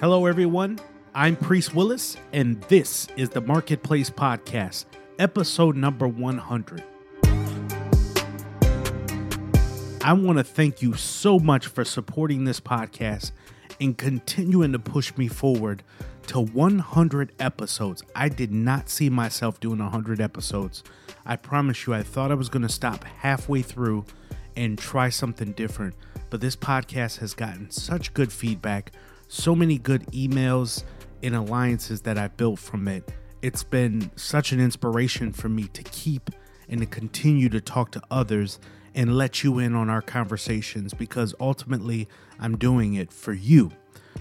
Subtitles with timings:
[0.00, 0.78] Hello, everyone.
[1.14, 4.86] I'm Priest Willis, and this is the Marketplace Podcast,
[5.18, 6.82] episode number 100.
[10.02, 13.30] I want to thank you so much for supporting this podcast
[13.80, 15.82] and continuing to push me forward
[16.26, 18.02] to 100 episodes.
[18.16, 20.82] I did not see myself doing 100 episodes.
[21.24, 24.04] I promise you, I thought I was going to stop halfway through
[24.56, 25.94] and try something different.
[26.30, 28.90] But this podcast has gotten such good feedback,
[29.34, 30.84] so many good emails
[31.22, 33.12] and alliances that I built from it.
[33.42, 36.30] It's been such an inspiration for me to keep
[36.68, 38.60] and to continue to talk to others
[38.94, 42.08] and let you in on our conversations because ultimately
[42.38, 43.72] I'm doing it for you.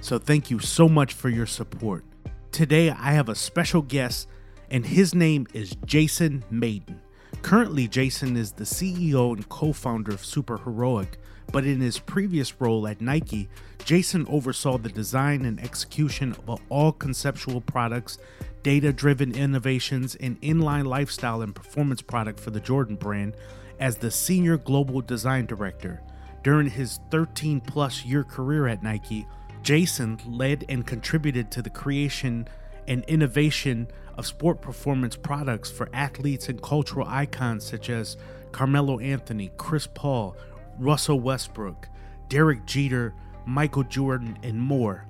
[0.01, 2.03] So thank you so much for your support.
[2.51, 4.27] Today I have a special guest,
[4.71, 6.99] and his name is Jason Mayden.
[7.43, 11.19] Currently, Jason is the CEO and co founder of Super Heroic,
[11.51, 13.49] but in his previous role at Nike,
[13.85, 18.17] Jason oversaw the design and execution of all conceptual products,
[18.63, 23.35] data driven innovations, and inline lifestyle and performance product for the Jordan brand
[23.79, 26.01] as the senior global design director.
[26.43, 29.27] During his 13 plus year career at Nike,
[29.61, 32.47] Jason led and contributed to the creation
[32.87, 38.17] and innovation of sport performance products for athletes and cultural icons such as
[38.51, 40.35] Carmelo Anthony, Chris Paul,
[40.79, 41.87] Russell Westbrook,
[42.29, 43.13] Derek Jeter,
[43.45, 45.05] Michael Jordan, and more.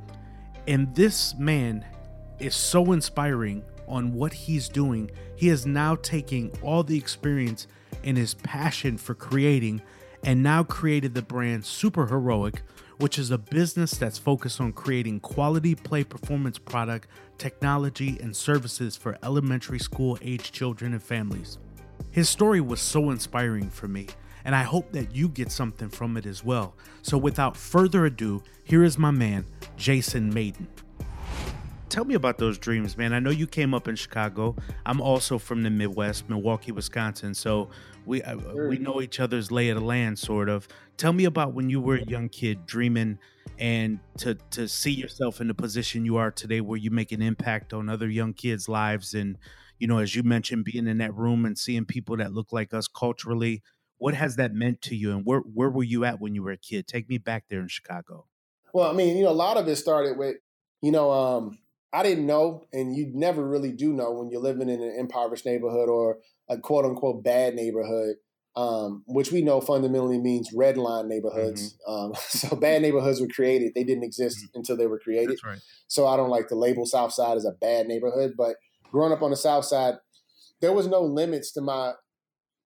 [0.67, 1.85] And this man
[2.39, 5.11] is so inspiring on what he's doing.
[5.35, 7.67] He is now taking all the experience
[8.03, 9.81] and his passion for creating
[10.23, 12.63] and now created the brand Super Heroic,
[12.97, 18.95] which is a business that's focused on creating quality play performance product, technology, and services
[18.95, 21.57] for elementary school age children and families.
[22.11, 24.07] His story was so inspiring for me,
[24.45, 26.75] and I hope that you get something from it as well.
[27.01, 29.45] So, without further ado, here is my man,
[29.77, 30.67] Jason Mayden.
[31.89, 33.13] tell me about those dreams, man.
[33.13, 34.55] I know you came up in Chicago.
[34.85, 37.33] I'm also from the Midwest, Milwaukee, Wisconsin.
[37.35, 37.69] So
[38.05, 38.37] we uh,
[38.67, 40.67] we know each other's lay of the land, sort of.
[40.97, 43.19] Tell me about when you were a young kid, dreaming,
[43.59, 47.21] and to to see yourself in the position you are today, where you make an
[47.21, 49.37] impact on other young kids' lives, and
[49.79, 52.73] you know, as you mentioned, being in that room and seeing people that look like
[52.73, 53.61] us culturally.
[53.97, 56.51] What has that meant to you, and where where were you at when you were
[56.51, 56.87] a kid?
[56.87, 58.27] Take me back there in Chicago.
[58.73, 60.37] Well, I mean, you know, a lot of it started with,
[60.81, 61.59] you know, um,
[61.93, 65.45] I didn't know, and you never really do know when you're living in an impoverished
[65.45, 66.17] neighborhood or
[66.49, 68.15] a quote unquote bad neighborhood,
[68.55, 71.77] um, which we know fundamentally means red line neighborhoods.
[71.87, 71.93] Mm-hmm.
[71.93, 74.57] Um, so bad neighborhoods were created; they didn't exist mm-hmm.
[74.57, 75.39] until they were created.
[75.45, 75.59] Right.
[75.87, 78.55] So I don't like to label South Side as a bad neighborhood, but
[78.91, 79.95] growing up on the South Side,
[80.61, 81.93] there was no limits to my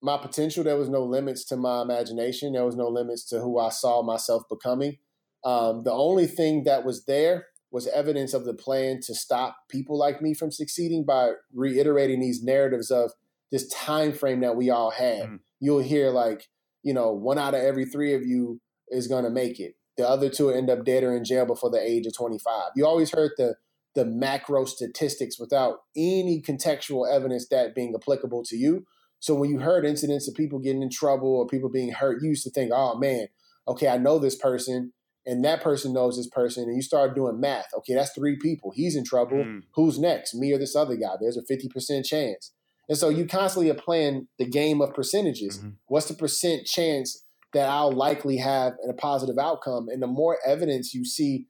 [0.08, 0.64] my potential.
[0.64, 2.54] There was no limits to my imagination.
[2.54, 4.98] There was no limits to who I saw myself becoming.
[5.44, 9.98] Um, the only thing that was there was evidence of the plan to stop people
[9.98, 13.12] like me from succeeding by reiterating these narratives of
[13.52, 15.28] this time frame that we all have.
[15.28, 15.40] Mm.
[15.60, 16.48] You'll hear like,
[16.84, 19.76] you know, one out of every three of you is going to make it.
[19.98, 22.72] The other two end up dead or in jail before the age of 25.
[22.76, 23.56] You always heard the
[23.96, 28.86] the macro statistics without any contextual evidence that being applicable to you.
[29.20, 32.30] So when you heard incidents of people getting in trouble or people being hurt, you
[32.30, 33.28] used to think, "Oh man,
[33.68, 34.94] okay, I know this person
[35.28, 37.68] and that person knows this person, and you start doing math.
[37.80, 38.72] Okay, that's three people.
[38.72, 39.40] He's in trouble.
[39.40, 39.64] Mm.
[39.76, 40.34] Who's next?
[40.34, 41.16] Me or this other guy?
[41.20, 42.54] There's a 50% chance.
[42.88, 45.58] And so you constantly are playing the game of percentages.
[45.58, 45.70] Mm-hmm.
[45.88, 49.88] What's the percent chance that I'll likely have a positive outcome?
[49.90, 51.48] And the more evidence you see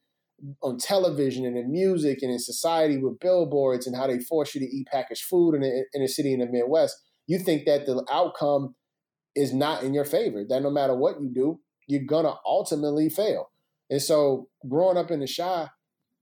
[0.63, 4.61] on television and in music and in society with billboards and how they force you
[4.61, 6.95] to eat packaged food in a, in a city in the Midwest,
[7.27, 8.75] you think that the outcome
[9.35, 13.51] is not in your favor, that no matter what you do, you're to ultimately fail.
[13.89, 15.67] And so growing up in the Chi,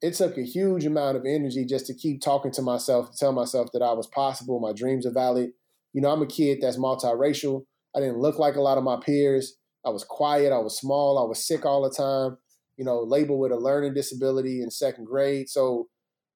[0.02, 3.32] it took a huge amount of energy just to keep talking to myself, to tell
[3.32, 5.52] myself that I was possible, my dreams are valid.
[5.94, 7.64] You know, I'm a kid that's multiracial.
[7.96, 9.56] I didn't look like a lot of my peers.
[9.86, 12.38] I was quiet, I was small, I was sick all the time,
[12.76, 15.48] you know, labeled with a learning disability in second grade.
[15.48, 15.88] So,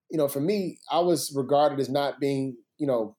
[0.10, 3.18] you know, for me, I was regarded as not being, you know,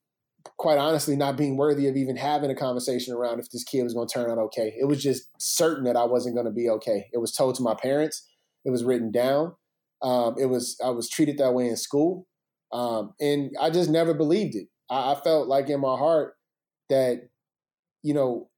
[0.56, 3.94] quite honestly not being worthy of even having a conversation around if this kid was
[3.94, 4.74] going to turn out okay.
[4.80, 7.08] It was just certain that I wasn't going to be okay.
[7.12, 8.26] It was told to my parents.
[8.64, 9.54] It was written down.
[10.02, 12.26] Um, it was I was treated that way in school,
[12.72, 14.68] um, and I just never believed it.
[14.88, 16.34] I, I felt like in my heart
[16.88, 17.28] that
[18.02, 18.48] you know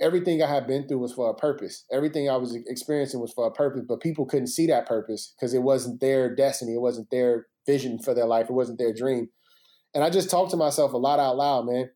[0.00, 1.84] everything I had been through was for a purpose.
[1.92, 5.54] Everything I was experiencing was for a purpose, but people couldn't see that purpose because
[5.54, 6.74] it wasn't their destiny.
[6.74, 8.46] It wasn't their vision for their life.
[8.48, 9.28] It wasn't their dream.
[9.94, 11.90] And I just talked to myself a lot out loud, man.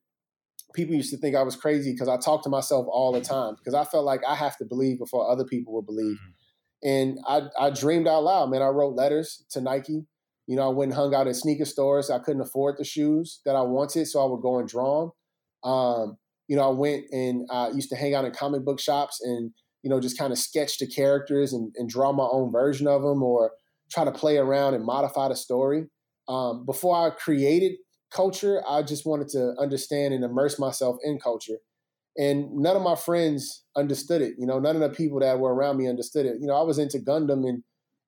[0.74, 3.56] People used to think I was crazy because I talked to myself all the time
[3.56, 6.16] because I felt like I have to believe before other people will believe.
[6.16, 6.88] Mm-hmm.
[6.88, 8.62] And I, I dreamed out loud, man.
[8.62, 10.06] I wrote letters to Nike.
[10.46, 12.10] You know, I went and hung out in sneaker stores.
[12.10, 15.70] I couldn't afford the shoes that I wanted, so I would go and draw them.
[15.70, 16.16] Um,
[16.46, 19.50] you know, I went and I used to hang out in comic book shops and,
[19.82, 23.02] you know, just kind of sketch the characters and, and draw my own version of
[23.02, 23.50] them or
[23.90, 25.86] try to play around and modify the story.
[26.28, 27.72] Um, before I created
[28.10, 31.58] culture, I just wanted to understand and immerse myself in culture.
[32.16, 34.34] And none of my friends understood it.
[34.38, 36.36] You know, none of the people that were around me understood it.
[36.40, 37.62] You know, I was into Gundam and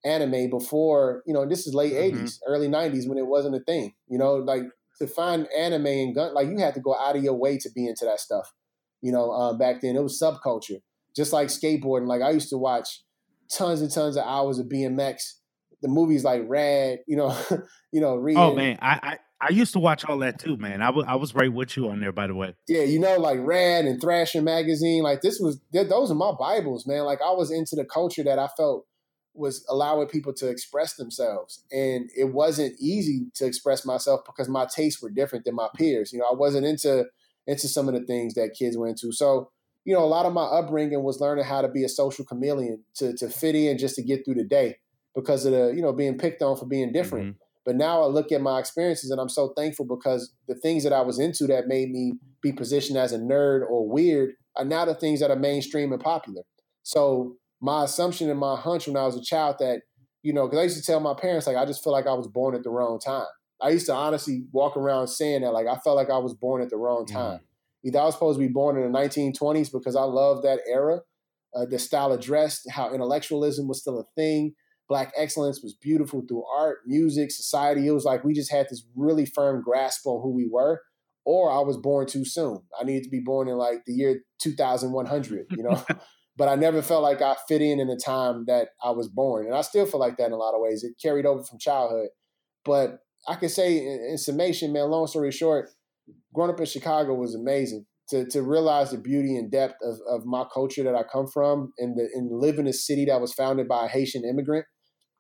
[0.05, 2.25] anime before, you know, this is late mm-hmm.
[2.25, 3.93] 80s, early 90s when it wasn't a thing.
[4.09, 4.65] You know, like
[5.01, 7.71] to find anime and gun, like you had to go out of your way to
[7.71, 8.53] be into that stuff.
[9.01, 10.81] You know, uh, back then it was subculture,
[11.17, 12.07] just like skateboarding.
[12.07, 13.03] Like I used to watch
[13.51, 15.35] tons and tons of hours of BMX.
[15.83, 17.35] The movies like Rad, you know,
[17.93, 18.43] you know, reading.
[18.43, 20.83] Oh man, I, I I used to watch all that too, man.
[20.83, 22.55] I, w- I was right with you on there, by the way.
[22.69, 26.87] Yeah, you know, like Rad and Thrasher magazine, like this was those are my bibles,
[26.87, 27.05] man.
[27.05, 28.87] Like I was into the culture that I felt
[29.33, 34.67] was allowing people to express themselves, and it wasn't easy to express myself because my
[34.67, 36.13] tastes were different than my peers.
[36.13, 37.07] You know, I wasn't into
[37.47, 39.11] into some of the things that kids were into.
[39.11, 39.51] So,
[39.87, 42.85] you know, a lot of my upbringing was learning how to be a social chameleon
[42.97, 44.77] to to fit in just to get through the day
[45.15, 47.29] because of the you know being picked on for being different.
[47.29, 50.83] Mm-hmm but now I look at my experiences and I'm so thankful because the things
[50.83, 54.65] that I was into that made me be positioned as a nerd or weird are
[54.65, 56.43] now the things that are mainstream and popular.
[56.83, 59.83] So my assumption and my hunch when I was a child that,
[60.25, 62.13] you know, because I used to tell my parents, like, I just feel like I
[62.13, 63.29] was born at the wrong time.
[63.63, 66.63] I used to honestly walk around saying that, like, I felt like I was born
[66.63, 67.13] at the wrong mm.
[67.13, 67.39] time.
[67.39, 67.87] Mm.
[67.87, 71.03] Either I was supposed to be born in the 1920s because I loved that era,
[71.55, 74.57] uh, the style of dress, how intellectualism was still a thing
[74.91, 77.87] Black excellence was beautiful through art, music, society.
[77.87, 80.83] It was like we just had this really firm grasp on who we were.
[81.25, 82.63] Or I was born too soon.
[82.79, 85.81] I needed to be born in like the year 2100, you know?
[86.37, 89.47] but I never felt like I fit in in the time that I was born.
[89.47, 90.83] And I still feel like that in a lot of ways.
[90.83, 92.09] It carried over from childhood.
[92.65, 92.99] But
[93.29, 95.71] I can say in, in summation, man, long story short,
[96.35, 97.87] growing up in Chicago was amazing.
[98.09, 101.73] To, to realize the beauty and depth of, of my culture that I come from
[101.79, 104.67] and, the, and live in a city that was founded by a Haitian immigrant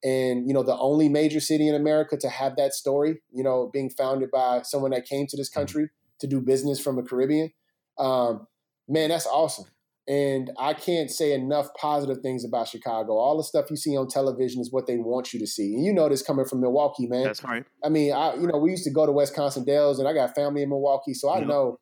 [0.03, 3.71] and you know the only major city in America to have that story, you know,
[3.73, 5.61] being founded by someone that came to this mm-hmm.
[5.61, 7.51] country to do business from the Caribbean.
[7.99, 8.47] Um,
[8.89, 9.67] man, that's awesome.
[10.09, 13.13] And I can't say enough positive things about Chicago.
[13.13, 15.75] All the stuff you see on television is what they want you to see.
[15.75, 17.25] And you know this coming from Milwaukee, man.
[17.25, 17.65] That's right.
[17.85, 20.35] I mean, I you know, we used to go to Wisconsin Dells and I got
[20.35, 21.79] family in Milwaukee, so I know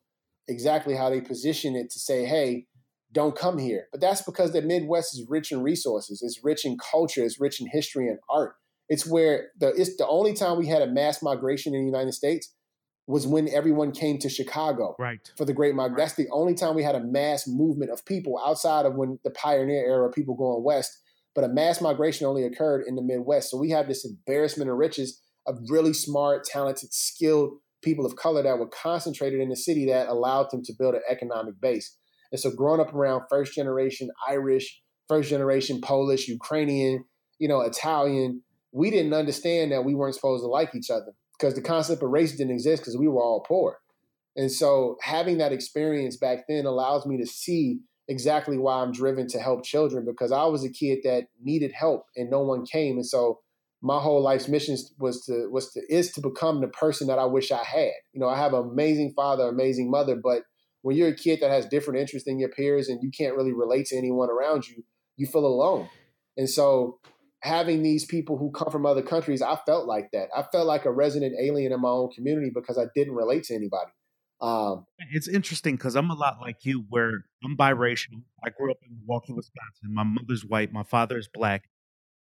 [0.47, 2.65] exactly how they position it to say, hey,
[3.11, 3.87] don't come here.
[3.91, 6.21] But that's because the Midwest is rich in resources.
[6.21, 7.23] It's rich in culture.
[7.23, 8.55] It's rich in history and art.
[8.87, 12.13] It's where the it's the only time we had a mass migration in the United
[12.13, 12.53] States
[13.07, 15.31] was when everyone came to Chicago right.
[15.35, 15.97] for the Great Migration.
[15.97, 19.31] That's the only time we had a mass movement of people outside of when the
[19.31, 20.95] pioneer era, people going west.
[21.33, 23.49] But a mass migration only occurred in the Midwest.
[23.49, 28.43] So we have this embarrassment of riches of really smart, talented, skilled people of color
[28.43, 31.97] that were concentrated in the city that allowed them to build an economic base.
[32.31, 37.05] And so growing up around first generation Irish, first generation Polish, Ukrainian,
[37.39, 41.55] you know, Italian, we didn't understand that we weren't supposed to like each other because
[41.55, 43.77] the concept of race didn't exist because we were all poor.
[44.35, 49.27] And so having that experience back then allows me to see exactly why I'm driven
[49.27, 52.95] to help children because I was a kid that needed help and no one came.
[52.95, 53.39] And so
[53.81, 57.25] my whole life's mission was to was to is to become the person that I
[57.25, 57.91] wish I had.
[58.13, 60.43] You know, I have an amazing father, amazing mother, but
[60.81, 63.53] when you're a kid that has different interests than your peers and you can't really
[63.53, 64.83] relate to anyone around you,
[65.17, 65.89] you feel alone.
[66.37, 66.99] And so
[67.41, 70.29] having these people who come from other countries, I felt like that.
[70.35, 73.55] I felt like a resident alien in my own community because I didn't relate to
[73.55, 73.91] anybody.
[74.41, 78.23] Um, it's interesting because I'm a lot like you, where I'm biracial.
[78.43, 79.93] I grew up in Milwaukee, Wisconsin.
[79.93, 81.63] My mother's white, my father is black.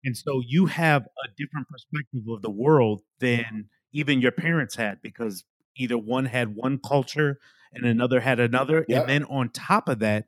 [0.05, 5.03] And so you have a different perspective of the world than even your parents had
[5.03, 5.45] because
[5.77, 7.39] either one had one culture
[7.73, 8.85] and another had another.
[8.89, 9.01] Yep.
[9.01, 10.27] And then on top of that,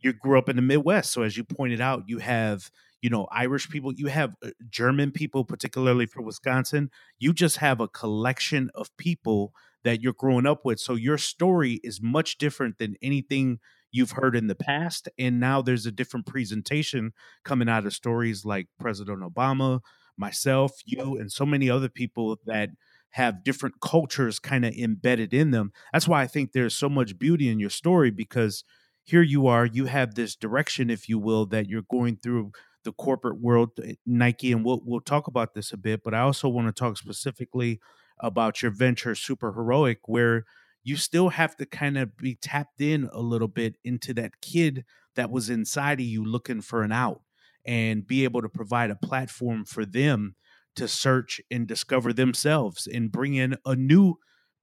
[0.00, 1.12] you grew up in the Midwest.
[1.12, 5.10] So as you pointed out, you have, you know, Irish people, you have uh, German
[5.10, 6.90] people, particularly for Wisconsin.
[7.18, 10.80] You just have a collection of people that you're growing up with.
[10.80, 13.60] So your story is much different than anything
[13.92, 15.08] you've heard in the past.
[15.18, 17.12] And now there's a different presentation
[17.44, 19.80] coming out of stories like President Obama,
[20.16, 22.70] myself, you, and so many other people that
[23.14, 25.72] have different cultures kind of embedded in them.
[25.92, 28.64] That's why I think there's so much beauty in your story because
[29.04, 32.52] here you are, you have this direction, if you will, that you're going through
[32.84, 36.02] the corporate world, eh, Nike, and we'll we'll talk about this a bit.
[36.04, 37.80] But I also want to talk specifically
[38.20, 40.44] about your venture, Super Heroic, where
[40.82, 44.84] you still have to kind of be tapped in a little bit into that kid
[45.16, 47.22] that was inside of you looking for an out.
[47.66, 50.34] and be able to provide a platform for them
[50.76, 54.16] to search and discover themselves and bring in a new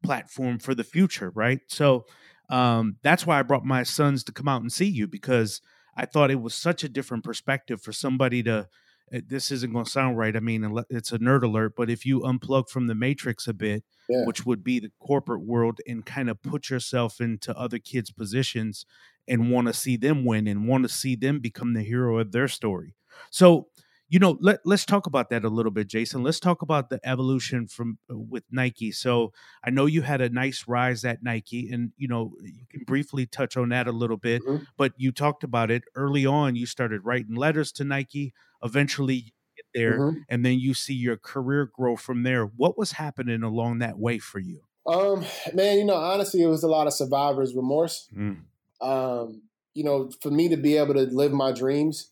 [0.03, 1.59] platform for the future, right?
[1.67, 2.05] So
[2.49, 5.61] um, that's why I brought my sons to come out and see you because
[5.95, 8.67] I thought it was such a different perspective for somebody to.
[9.11, 10.35] Eh, this isn't going to sound right.
[10.35, 13.83] I mean, it's a nerd alert, but if you unplug from the matrix a bit,
[14.07, 14.25] yeah.
[14.25, 18.85] which would be the corporate world, and kind of put yourself into other kids' positions
[19.27, 22.31] and want to see them win and want to see them become the hero of
[22.31, 22.95] their story.
[23.29, 23.67] So
[24.11, 26.99] you know let, let's talk about that a little bit jason let's talk about the
[27.03, 29.31] evolution from uh, with nike so
[29.63, 33.25] i know you had a nice rise at nike and you know you can briefly
[33.25, 34.63] touch on that a little bit mm-hmm.
[34.77, 39.31] but you talked about it early on you started writing letters to nike eventually you
[39.55, 40.17] get there mm-hmm.
[40.29, 44.19] and then you see your career grow from there what was happening along that way
[44.19, 48.37] for you um man you know honestly it was a lot of survivor's remorse mm.
[48.81, 49.41] um
[49.73, 52.10] you know for me to be able to live my dreams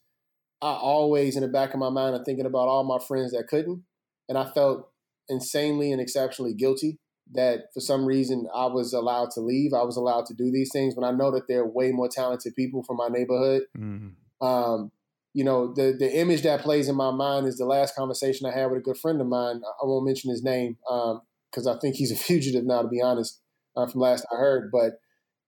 [0.62, 3.48] I always in the back of my mind I'm thinking about all my friends that
[3.48, 3.84] couldn't,
[4.28, 4.90] and I felt
[5.30, 7.00] insanely and exceptionally guilty
[7.34, 9.74] that for some reason I was allowed to leave.
[9.74, 12.10] I was allowed to do these things when I know that there are way more
[12.10, 13.64] talented people from my neighborhood.
[13.78, 14.46] Mm-hmm.
[14.46, 14.92] Um,
[15.34, 18.58] you know, the the image that plays in my mind is the last conversation I
[18.58, 19.62] had with a good friend of mine.
[19.64, 23.02] I won't mention his name because um, I think he's a fugitive now, to be
[23.02, 23.40] honest,
[23.78, 24.72] uh, from last I heard.
[24.72, 24.94] But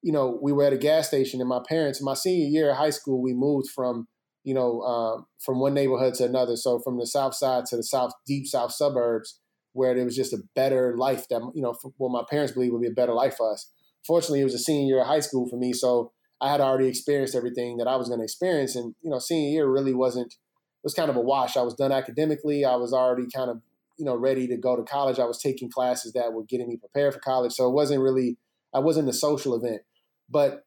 [0.04, 2.78] you know, we were at a gas station, and my parents, my senior year of
[2.78, 4.08] high school, we moved from
[4.44, 6.56] you know, um, from one neighborhood to another.
[6.56, 9.40] So from the south side to the south, deep south suburbs,
[9.74, 12.82] where there was just a better life that you know, what my parents believe would
[12.82, 13.72] be a better life for us.
[14.06, 16.88] Fortunately, it was a senior year of high school for me, so I had already
[16.88, 20.34] experienced everything that I was going to experience, and you know, senior year really wasn't.
[20.34, 21.56] It was kind of a wash.
[21.56, 22.66] I was done academically.
[22.66, 23.62] I was already kind of
[23.98, 25.20] you know ready to go to college.
[25.20, 28.38] I was taking classes that were getting me prepared for college, so it wasn't really.
[28.74, 29.82] I wasn't a social event,
[30.30, 30.64] but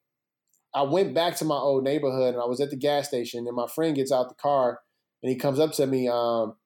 [0.75, 3.57] I went back to my old neighborhood and I was at the gas station and
[3.57, 4.81] my friend gets out the car
[5.23, 6.57] and he comes up to me um,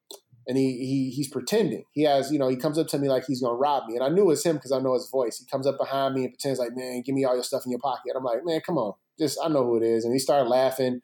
[0.47, 1.85] and he, he he's pretending.
[1.93, 3.97] He has, you know, he comes up to me like he's gonna rob me.
[3.97, 5.39] And I knew it's him because I know his voice.
[5.39, 7.71] He comes up behind me and pretends like, man, give me all your stuff in
[7.71, 8.15] your pocket.
[8.17, 8.95] I'm like, man, come on.
[9.19, 10.05] Just I know who it is.
[10.05, 11.03] And he started laughing.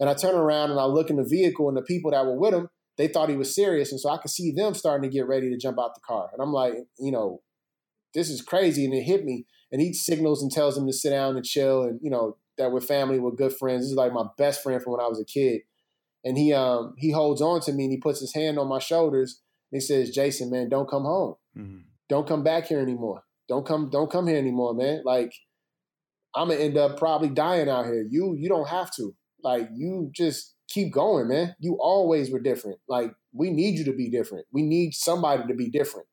[0.00, 2.38] And I turn around and I look in the vehicle and the people that were
[2.38, 3.92] with him, they thought he was serious.
[3.92, 6.30] And so I could see them starting to get ready to jump out the car.
[6.32, 7.42] And I'm like, you know,
[8.12, 8.84] this is crazy.
[8.84, 9.46] And it hit me.
[9.74, 12.70] And he signals and tells him to sit down and chill and, you know, that
[12.70, 13.82] we're family, we're good friends.
[13.82, 15.62] This is like my best friend from when I was a kid.
[16.24, 18.78] And he um he holds on to me and he puts his hand on my
[18.78, 21.34] shoulders and he says, Jason, man, don't come home.
[21.58, 21.78] Mm-hmm.
[22.08, 23.24] Don't come back here anymore.
[23.48, 25.02] Don't come, don't come here anymore, man.
[25.04, 25.32] Like
[26.36, 28.06] I'm gonna end up probably dying out here.
[28.08, 29.12] You you don't have to.
[29.42, 31.56] Like you just keep going, man.
[31.58, 32.78] You always were different.
[32.88, 34.46] Like we need you to be different.
[34.52, 36.06] We need somebody to be different.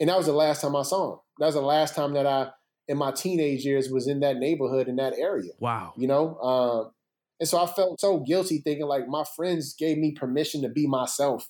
[0.00, 1.18] And that was the last time I saw him.
[1.38, 2.50] That was the last time that I
[2.88, 5.52] in my teenage years was in that neighborhood in that area.
[5.60, 5.92] Wow.
[5.96, 6.90] You know, um,
[7.38, 10.88] and so I felt so guilty thinking like my friends gave me permission to be
[10.88, 11.48] myself.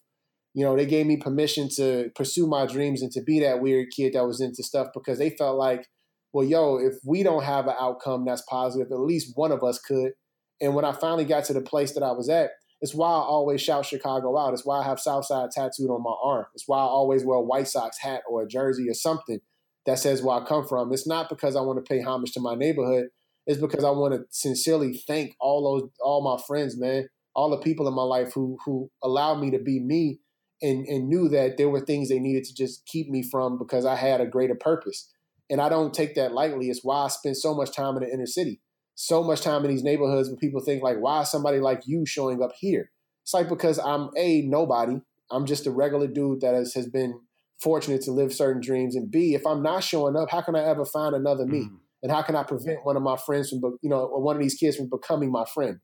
[0.54, 3.88] You know, they gave me permission to pursue my dreams and to be that weird
[3.95, 5.87] kid that was into stuff because they felt like,
[6.33, 9.78] well, yo, if we don't have an outcome that's positive, at least one of us
[9.78, 10.12] could.
[10.61, 13.21] And when I finally got to the place that I was at, it's why I
[13.21, 14.52] always shout Chicago out.
[14.52, 16.47] It's why I have Southside tattooed on my arm.
[16.54, 19.40] It's why I always wear a White Sox hat or a jersey or something
[19.88, 20.92] that says where I come from.
[20.92, 23.07] It's not because I want to pay homage to my neighborhood.
[23.47, 27.57] It's because I want to sincerely thank all those all my friends, man, all the
[27.57, 30.21] people in my life who who allowed me to be me
[30.61, 33.87] and and knew that there were things they needed to just keep me from because
[33.87, 35.11] I had a greater purpose.
[35.49, 36.68] And I don't take that lightly.
[36.68, 38.61] It's why I spend so much time in the inner city,
[38.95, 42.04] so much time in these neighborhoods where people think like, why is somebody like you
[42.04, 42.90] showing up here?
[43.23, 45.00] It's like because I'm a nobody.
[45.30, 47.18] I'm just a regular dude that has, has been
[47.62, 50.62] fortunate to live certain dreams and b if i'm not showing up how can i
[50.62, 51.61] ever find another me?
[51.61, 51.79] Mm.
[52.03, 54.55] and how can i prevent one of my friends from you know one of these
[54.55, 55.79] kids from becoming my friend?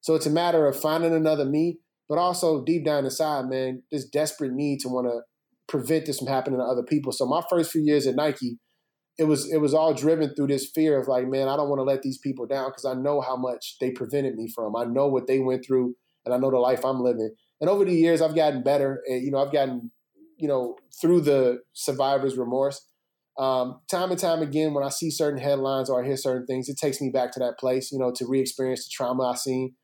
[0.00, 4.08] So it's a matter of finding another me but also deep down inside man this
[4.08, 5.20] desperate need to want to
[5.66, 7.12] prevent this from happening to other people.
[7.12, 8.58] So my first few years at nike
[9.18, 11.80] it was it was all driven through this fear of like man i don't want
[11.80, 14.76] to let these people down because i know how much they prevented me from.
[14.76, 15.94] I know what they went through
[16.24, 17.34] and i know the life i'm living.
[17.60, 19.90] And over the years i've gotten better and you know i've gotten
[20.38, 22.86] you know, through the survivor's remorse.
[23.38, 26.68] Um, time and time again, when I see certain headlines or I hear certain things,
[26.68, 29.74] it takes me back to that place, you know, to re-experience the trauma I've seen.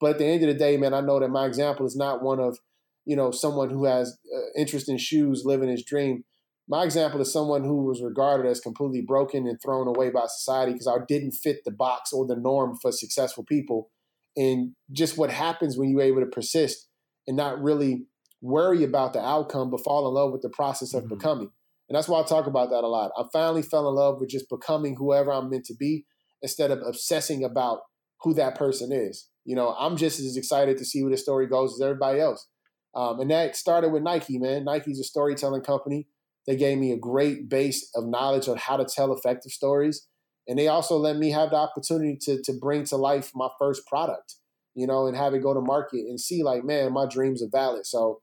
[0.00, 2.22] But at the end of the day, man, I know that my example is not
[2.22, 2.58] one of,
[3.04, 6.24] you know, someone who has uh, interest in shoes, living his dream.
[6.68, 10.72] My example is someone who was regarded as completely broken and thrown away by society
[10.72, 13.90] because I didn't fit the box or the norm for successful people.
[14.36, 16.88] And just what happens when you're able to persist
[17.26, 18.06] and not really
[18.42, 21.14] worry about the outcome, but fall in love with the process of mm-hmm.
[21.14, 21.50] becoming.
[21.88, 23.12] And that's why I talk about that a lot.
[23.16, 26.04] I finally fell in love with just becoming whoever I'm meant to be
[26.42, 27.80] instead of obsessing about
[28.22, 29.28] who that person is.
[29.44, 32.46] You know, I'm just as excited to see where this story goes as everybody else.
[32.94, 34.64] Um, and that started with Nike, man.
[34.64, 36.08] Nike's a storytelling company.
[36.46, 40.06] They gave me a great base of knowledge on how to tell effective stories.
[40.48, 43.86] And they also let me have the opportunity to, to bring to life my first
[43.86, 44.34] product,
[44.74, 47.50] you know, and have it go to market and see, like, man, my dreams are
[47.50, 47.86] valid.
[47.86, 48.20] So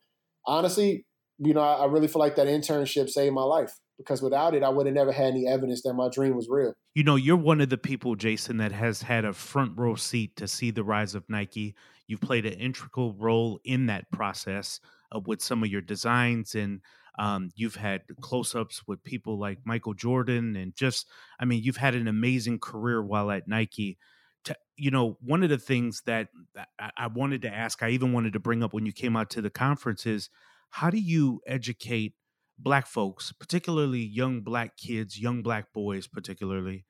[0.50, 1.06] honestly,
[1.38, 4.64] you know, I, I really feel like that internship saved my life because without it,
[4.64, 6.74] I would have never had any evidence that my dream was real.
[6.96, 10.36] You know, you're one of the people, Jason, that has had a front row seat
[10.38, 11.76] to see the rise of Nike.
[12.08, 14.80] You've played an integral role in that process
[15.16, 16.82] uh, with some of your designs, and
[17.20, 21.08] um, you've had close ups with people like Michael Jordan, and just,
[21.40, 23.98] I mean, you've had an amazing career while at Nike.
[24.80, 26.30] You know, one of the things that
[26.80, 29.30] I, I wanted to ask, I even wanted to bring up when you came out
[29.32, 30.30] to the conference is
[30.70, 32.14] how do you educate
[32.58, 36.86] black folks, particularly young black kids, young black boys, particularly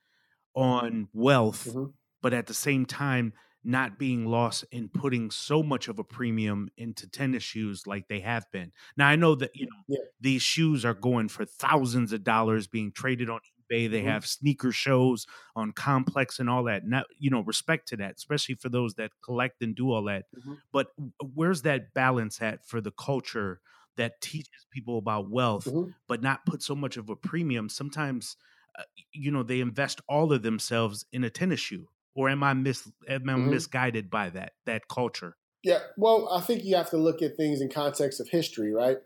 [0.56, 1.92] on wealth, mm-hmm.
[2.22, 6.70] but at the same time, not being lost in putting so much of a premium
[6.78, 8.72] into tennis shoes like they have been.
[8.96, 10.06] Now I know that you know yeah.
[10.20, 13.90] these shoes are going for thousands of dollars being traded on eBay.
[13.90, 14.08] They mm-hmm.
[14.08, 16.86] have sneaker shows on Complex and all that.
[16.86, 20.26] Now, you know, respect to that, especially for those that collect and do all that.
[20.38, 20.54] Mm-hmm.
[20.72, 20.88] But
[21.34, 23.62] where's that balance at for the culture
[23.98, 25.92] that teaches people about wealth, mm-hmm.
[26.08, 27.68] but not put so much of a premium.
[27.68, 28.38] Sometimes,
[28.78, 28.84] uh,
[29.14, 31.88] you know, they invest all of themselves in a tennis shoe.
[32.16, 33.52] Or am I mis am I mm-hmm.
[33.52, 35.36] misguided by that that culture?
[35.64, 38.98] Yeah, well, I think you have to look at things in context of history, right?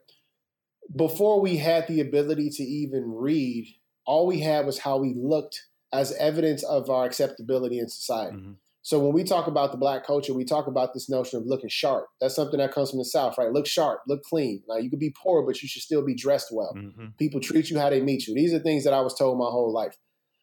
[0.95, 3.67] Before we had the ability to even read,
[4.05, 8.37] all we had was how we looked as evidence of our acceptability in society.
[8.37, 8.51] Mm-hmm.
[8.81, 11.69] So when we talk about the black culture, we talk about this notion of looking
[11.69, 12.07] sharp.
[12.19, 13.51] That's something that comes from the South, right?
[13.51, 14.61] Look sharp, look clean.
[14.67, 16.73] Like you could be poor, but you should still be dressed well.
[16.75, 17.05] Mm-hmm.
[17.17, 18.35] People treat you how they meet you.
[18.35, 19.95] These are things that I was told my whole life.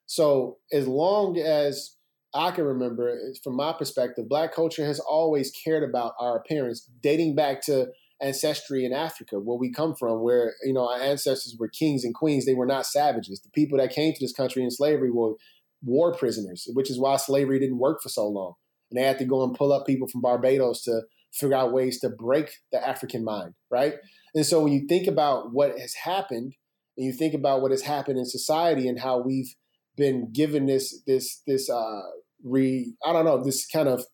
[0.07, 1.97] So as long as
[2.33, 7.35] I can remember, from my perspective, black culture has always cared about our appearance, dating
[7.35, 7.89] back to
[8.21, 12.15] ancestry in Africa, where we come from, where you know our ancestors were kings and
[12.15, 12.47] queens.
[12.47, 13.41] They were not savages.
[13.41, 15.35] The people that came to this country in slavery were
[15.83, 18.55] war prisoners, which is why slavery didn't work for so long.
[18.91, 21.03] And they had to go and pull up people from Barbados to
[21.33, 23.95] figure out ways to break the African mind, right?
[24.35, 26.55] And so when you think about what has happened,
[26.97, 29.55] and you think about what has happened in society and how we've
[29.97, 32.01] been given this this this uh
[32.45, 34.05] re I don't know this kind of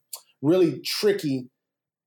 [0.42, 1.49] really tricky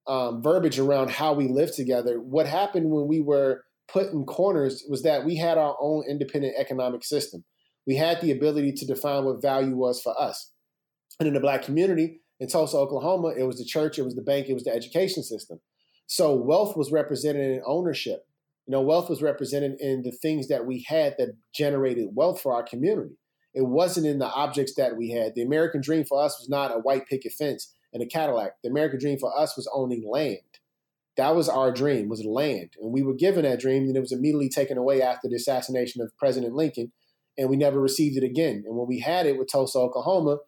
[0.10, 2.20] um, verbiage around how we live together.
[2.20, 6.56] What happened when we were put in corners was that we had our own independent
[6.58, 7.44] economic system
[7.90, 10.52] we had the ability to define what value was for us.
[11.20, 14.22] And in the black community in Tulsa, Oklahoma, it was the church, it was the
[14.22, 15.60] bank, it was the education system.
[16.06, 18.28] So wealth was represented in ownership.
[18.68, 22.54] You know, wealth was represented in the things that we had that generated wealth for
[22.54, 23.18] our community.
[23.56, 25.34] It wasn't in the objects that we had.
[25.34, 28.54] The American dream for us was not a white picket fence and a Cadillac.
[28.64, 30.38] The American dream for us was owning land.
[31.18, 32.72] That was our dream, was land.
[32.82, 36.02] And we were given that dream, and it was immediately taken away after the assassination
[36.02, 36.92] of President Lincoln
[37.40, 38.64] and we never received it again.
[38.68, 40.40] And when we had it with Tulsa, Oklahoma,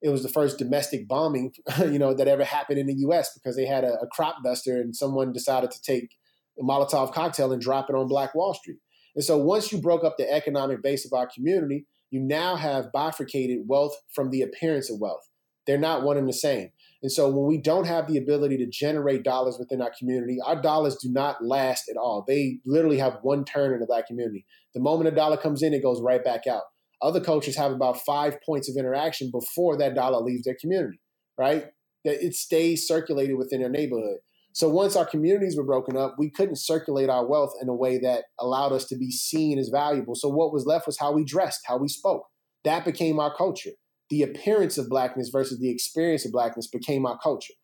[0.00, 3.30] it was the first domestic bombing, you know, that ever happened in the U.S.
[3.34, 6.16] because they had a, a crop duster and someone decided to take
[6.58, 8.78] a Molotov cocktail and drop it on Black Wall Street.
[9.14, 12.92] And so once you broke up the economic base of our community, you now have
[12.92, 15.28] bifurcated wealth from the appearance of wealth.
[15.66, 16.70] They're not one and the same.
[17.02, 20.60] And so when we don't have the ability to generate dollars within our community, our
[20.60, 22.24] dollars do not last at all.
[22.26, 24.44] They literally have one turn in the black community.
[24.74, 26.62] The moment a dollar comes in, it goes right back out.
[27.00, 31.00] Other cultures have about five points of interaction before that dollar leaves their community,
[31.38, 31.66] right?
[32.04, 34.18] That it stays circulated within their neighborhood.
[34.52, 37.98] So once our communities were broken up, we couldn't circulate our wealth in a way
[37.98, 40.16] that allowed us to be seen as valuable.
[40.16, 42.26] So what was left was how we dressed, how we spoke.
[42.64, 43.70] That became our culture
[44.10, 47.54] the appearance of blackness versus the experience of blackness became our culture.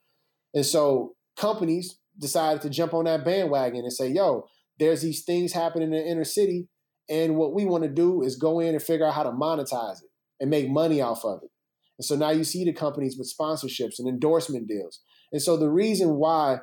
[0.53, 4.47] And so companies decided to jump on that bandwagon and say, yo,
[4.79, 6.69] there's these things happening in the inner city.
[7.09, 10.03] And what we want to do is go in and figure out how to monetize
[10.03, 11.51] it and make money off of it.
[11.99, 15.01] And so now you see the companies with sponsorships and endorsement deals.
[15.33, 16.59] And so the reason why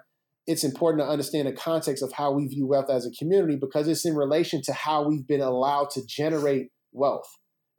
[0.48, 3.88] it's important to understand the context of how we view wealth as a community because
[3.88, 7.30] it's in relation to how we've been allowed to generate wealth.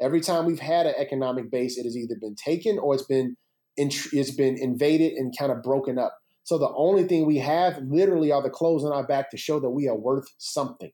[0.03, 3.37] Every time we've had an economic base, it has either been taken or it's been
[3.77, 6.19] it's been invaded and kind of broken up.
[6.45, 9.61] So the only thing we have literally are the clothes on our back to show
[9.61, 10.91] that we are worth something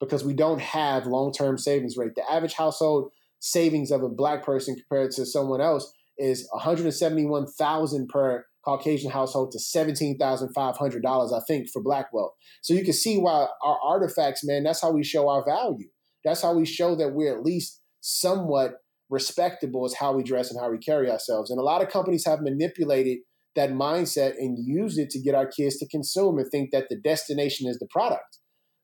[0.00, 2.14] because we don't have long-term savings rate.
[2.16, 8.44] The average household savings of a black person compared to someone else is 171,000 per
[8.64, 12.32] Caucasian household to $17,500 I think for black wealth.
[12.60, 15.88] So you can see why our artifacts, man, that's how we show our value.
[16.24, 18.76] That's how we show that we're at least somewhat
[19.10, 21.50] respectable is how we dress and how we carry ourselves.
[21.50, 23.18] And a lot of companies have manipulated
[23.54, 26.96] that mindset and used it to get our kids to consume and think that the
[26.96, 28.38] destination is the product.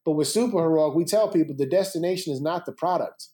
[0.05, 3.29] But with super heroic, we tell people the destination is not the product.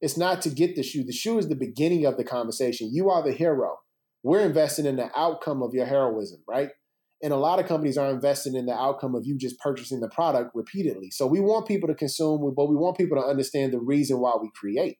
[0.00, 1.04] It's not to get the shoe.
[1.04, 2.90] The shoe is the beginning of the conversation.
[2.92, 3.76] You are the hero.
[4.22, 6.70] We're investing in the outcome of your heroism, right?
[7.22, 10.08] And a lot of companies are investing in the outcome of you just purchasing the
[10.08, 11.10] product repeatedly.
[11.10, 14.34] So we want people to consume, but we want people to understand the reason why
[14.40, 14.98] we create.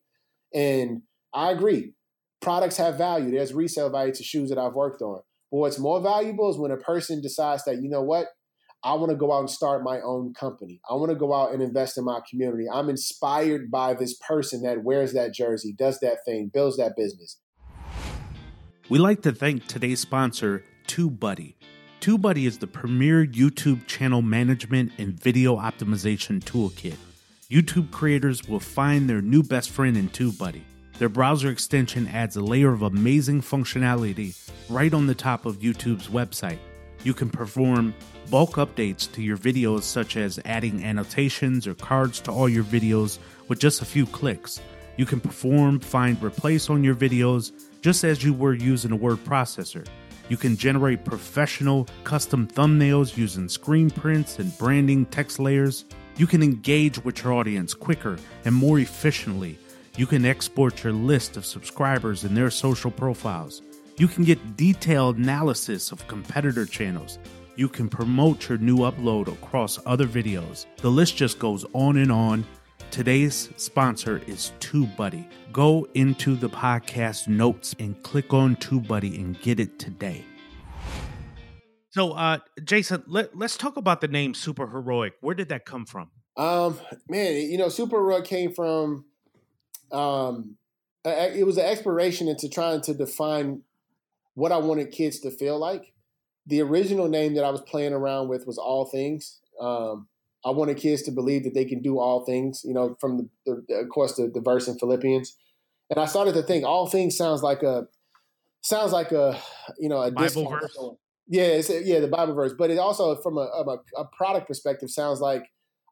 [0.54, 1.02] And
[1.34, 1.94] I agree.
[2.40, 3.30] Products have value.
[3.30, 5.20] There's resale value to shoes that I've worked on.
[5.50, 8.28] But what's more valuable is when a person decides that, you know what,
[8.84, 10.80] I want to go out and start my own company.
[10.88, 12.66] I want to go out and invest in my community.
[12.72, 17.40] I'm inspired by this person that wears that jersey, does that thing, builds that business.
[18.88, 21.54] We like to thank today's sponsor, TubeBuddy.
[22.00, 26.96] TubeBuddy is the premier YouTube channel management and video optimization toolkit.
[27.50, 30.60] YouTube creators will find their new best friend in TubeBuddy.
[30.98, 34.36] Their browser extension adds a layer of amazing functionality
[34.68, 36.58] right on the top of YouTube's website.
[37.04, 37.94] You can perform
[38.28, 43.18] bulk updates to your videos, such as adding annotations or cards to all your videos
[43.48, 44.60] with just a few clicks.
[44.98, 49.24] You can perform find replace on your videos just as you were using a word
[49.24, 49.86] processor.
[50.28, 55.86] You can generate professional custom thumbnails using screen prints and branding text layers.
[56.18, 59.56] You can engage with your audience quicker and more efficiently.
[59.96, 63.62] You can export your list of subscribers and their social profiles.
[63.98, 67.20] You can get detailed analysis of competitor channels.
[67.54, 70.66] You can promote your new upload across other videos.
[70.78, 72.44] The list just goes on and on.
[72.90, 75.24] Today's sponsor is TubeBuddy.
[75.52, 80.24] Go into the podcast notes and click on TubeBuddy and get it today.
[81.98, 85.14] So, uh, Jason, let, let's talk about the name Super Heroic.
[85.20, 86.12] Where did that come from?
[86.36, 89.04] Um, man, you know, Super Heroic came from
[89.90, 90.54] um,
[91.04, 93.62] it was an exploration into trying to define
[94.34, 95.92] what I wanted kids to feel like
[96.46, 99.40] the original name that I was playing around with was All Things.
[99.60, 100.06] Um,
[100.44, 103.64] I wanted kids to believe that they can do all things, you know, from the,
[103.68, 105.36] the of course the, the verse in Philippians.
[105.90, 107.88] And I started to think all things sounds like a
[108.60, 109.36] sounds like a
[109.80, 110.78] you know a Bible verse.
[111.28, 112.54] Yeah, it's yeah, the Bible verse.
[112.58, 115.44] But it also from a, a, a product perspective sounds like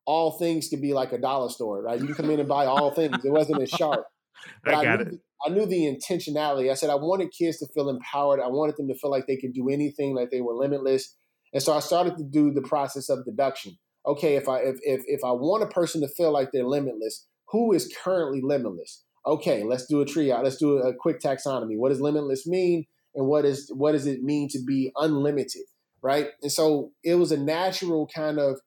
[0.07, 2.01] all things can be like a dollar store, right?
[2.01, 3.25] You can come in and buy all things.
[3.25, 4.07] It wasn't as sharp.
[4.63, 5.09] But I got I it.
[5.45, 6.71] I knew the intentionality.
[6.71, 8.39] I said I wanted kids to feel empowered.
[8.39, 11.17] I wanted them to feel like they could do anything, like they were limitless.
[11.53, 13.79] And so I started to do the process of deduction.
[14.07, 17.27] Okay, if I if if if I want a person to feel like they're limitless,
[17.49, 19.05] who is currently limitless?
[19.27, 20.45] Okay, let's do a triage.
[20.45, 21.77] Let's do a quick taxonomy.
[21.77, 25.63] What does limitless mean, and what is what does it mean to be unlimited?
[26.03, 26.29] Right.
[26.43, 28.61] And so it was a natural kind of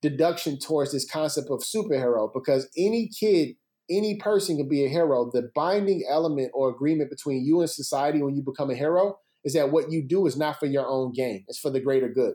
[0.00, 3.56] deduction towards this concept of superhero because any kid
[3.90, 5.30] any person can be a hero.
[5.32, 9.54] The binding element or agreement between you and society when you become a hero is
[9.54, 12.34] that what you do is not for your own gain, it's for the greater good.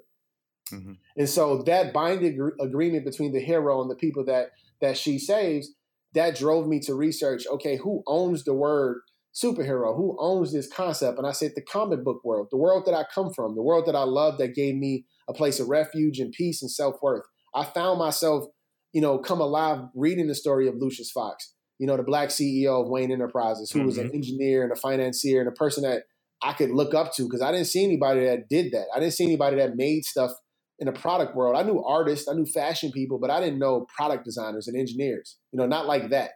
[0.71, 0.93] Mm-hmm.
[1.17, 4.49] And so that binding agreement between the hero and the people that
[4.81, 5.71] that she saves,
[6.13, 9.01] that drove me to research, okay, who owns the word
[9.33, 9.95] superhero?
[9.95, 11.17] Who owns this concept?
[11.17, 13.85] And I said the comic book world, the world that I come from, the world
[13.87, 17.23] that I love that gave me a place of refuge and peace and self-worth.
[17.55, 18.45] I found myself
[18.93, 22.81] you know, come alive reading the story of Lucius Fox, you know, the black CEO
[22.81, 23.87] of Wayne Enterprises, who mm-hmm.
[23.87, 24.15] was an mm-hmm.
[24.15, 26.03] engineer and a financier and a person that
[26.41, 28.85] I could look up to because I didn't see anybody that did that.
[28.95, 30.31] I didn't see anybody that made stuff
[30.79, 31.55] in the product world.
[31.55, 35.37] I knew artists, I knew fashion people, but I didn't know product designers and engineers,
[35.51, 36.31] you know, not like that.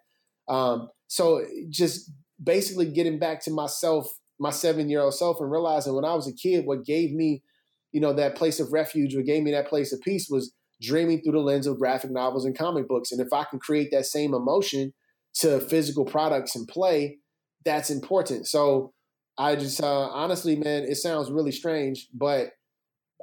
[0.47, 4.08] Um, so just basically getting back to myself,
[4.39, 7.43] my seven year old self, and realizing when I was a kid, what gave me,
[7.91, 11.21] you know, that place of refuge, what gave me that place of peace was dreaming
[11.21, 13.12] through the lens of graphic novels and comic books.
[13.12, 14.93] And if I can create that same emotion
[15.36, 17.17] to physical products and play,
[17.65, 18.47] that's important.
[18.47, 18.93] So
[19.38, 22.52] I just uh, honestly, man, it sounds really strange, but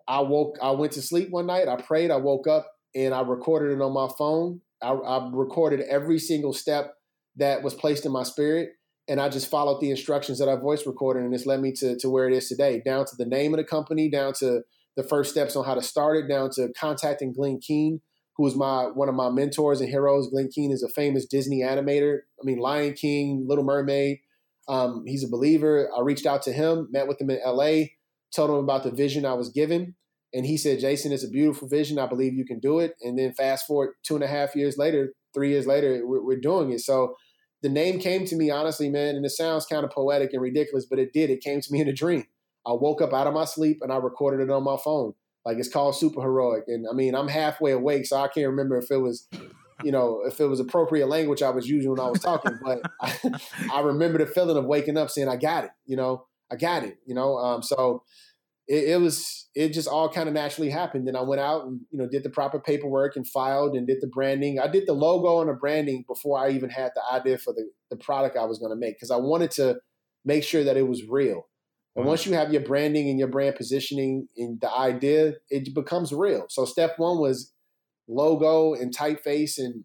[0.06, 3.22] I woke, I went to sleep one night, I prayed, I woke up, and I
[3.22, 4.60] recorded it on my phone.
[4.82, 6.94] I, I recorded every single step
[7.36, 8.70] that was placed in my spirit,
[9.08, 11.96] and I just followed the instructions that I voice recorded, and it's led me to
[11.98, 14.62] to where it is today, down to the name of the company, down to
[14.96, 18.00] the first steps on how to start it, down to contacting Glen Keane,
[18.36, 20.28] who is my one of my mentors and heroes.
[20.28, 22.18] Glen Keane is a famous Disney animator.
[22.40, 24.18] I mean, Lion King, Little Mermaid.
[24.66, 25.90] Um, he's a believer.
[25.94, 27.88] I reached out to him, met with him in LA,
[28.34, 29.94] told him about the vision I was given.
[30.32, 31.98] And he said, Jason, it's a beautiful vision.
[31.98, 32.94] I believe you can do it.
[33.02, 36.40] And then fast forward two and a half years later, three years later, we're, we're
[36.40, 36.80] doing it.
[36.80, 37.14] So
[37.64, 39.16] the name came to me, honestly, man.
[39.16, 41.30] And it sounds kind of poetic and ridiculous, but it did.
[41.30, 42.26] It came to me in a dream.
[42.66, 45.14] I woke up out of my sleep and I recorded it on my phone.
[45.46, 46.64] Like it's called Super Heroic.
[46.68, 49.26] And I mean, I'm halfway awake, so I can't remember if it was,
[49.82, 52.58] you know, if it was appropriate language I was using when I was talking.
[52.62, 53.16] But I,
[53.72, 56.84] I remember the feeling of waking up saying, I got it, you know, I got
[56.84, 57.38] it, you know.
[57.38, 58.02] Um, so
[58.66, 61.06] it, it was it just all kind of naturally happened.
[61.08, 63.98] And I went out and you know did the proper paperwork and filed and did
[64.00, 64.58] the branding.
[64.58, 67.68] I did the logo and the branding before I even had the idea for the
[67.90, 69.76] the product I was going to make because I wanted to
[70.24, 71.46] make sure that it was real.
[71.96, 72.08] And mm-hmm.
[72.08, 76.46] once you have your branding and your brand positioning and the idea, it becomes real.
[76.48, 77.52] So step one was
[78.08, 79.84] logo and typeface and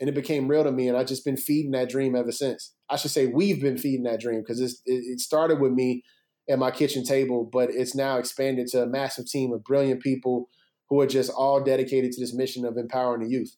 [0.00, 2.74] and it became real to me and I've just been feeding that dream ever since.
[2.88, 6.02] I should say we've been feeding that dream because it, it started with me
[6.50, 10.48] at my kitchen table, but it's now expanded to a massive team of brilliant people
[10.88, 13.56] who are just all dedicated to this mission of empowering the youth.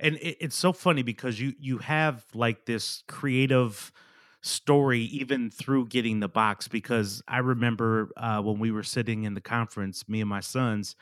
[0.00, 3.92] And it's so funny because you you have like this creative
[4.40, 9.34] story even through getting the box because I remember uh, when we were sitting in
[9.34, 10.96] the conference, me and my sons,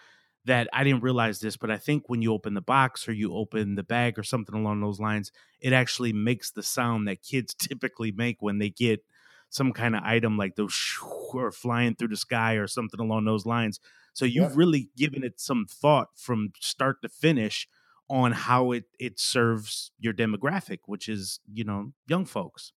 [0.45, 3.35] that I didn't realize this, but I think when you open the box or you
[3.35, 7.55] open the bag or something along those lines, it actually makes the sound that kids
[7.59, 9.03] typically make when they get
[9.51, 10.97] some kind of item like those
[11.35, 13.79] or flying through the sky or something along those lines.
[14.15, 17.69] So you've really given it some thought from start to finish
[18.09, 22.73] on how it it serves your demographic, which is you know young folks.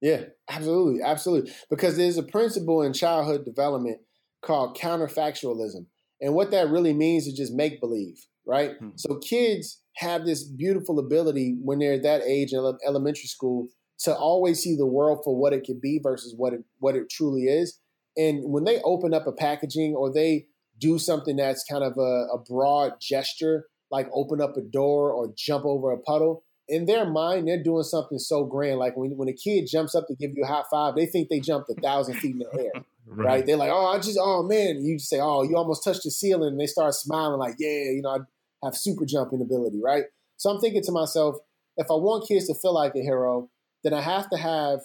[0.00, 1.52] Yeah, absolutely, absolutely.
[1.70, 4.00] Because there's a principle in childhood development
[4.42, 5.86] called counterfactualism,
[6.20, 8.72] and what that really means is just make believe, right?
[8.78, 8.90] Hmm.
[8.96, 13.68] So kids have this beautiful ability when they're that age in elementary school
[14.02, 17.10] to always see the world for what it could be versus what it what it
[17.10, 17.78] truly is.
[18.16, 20.46] And when they open up a packaging or they
[20.78, 25.32] do something that's kind of a, a broad gesture, like open up a door or
[25.36, 28.78] jump over a puddle, in their mind, they're doing something so grand.
[28.78, 31.28] Like when, when a kid jumps up to give you a high five, they think
[31.28, 32.72] they jumped a thousand feet in the air.
[33.06, 33.26] right.
[33.26, 33.46] right.
[33.46, 34.82] They're like, oh, I just, oh man.
[34.84, 36.48] You just say, oh, you almost touched the ceiling.
[36.48, 40.04] And they start smiling like, yeah, you know, I have super jumping ability, right?
[40.36, 41.36] So I'm thinking to myself,
[41.76, 43.48] if I want kids to feel like a hero,
[43.82, 44.80] then I have to have,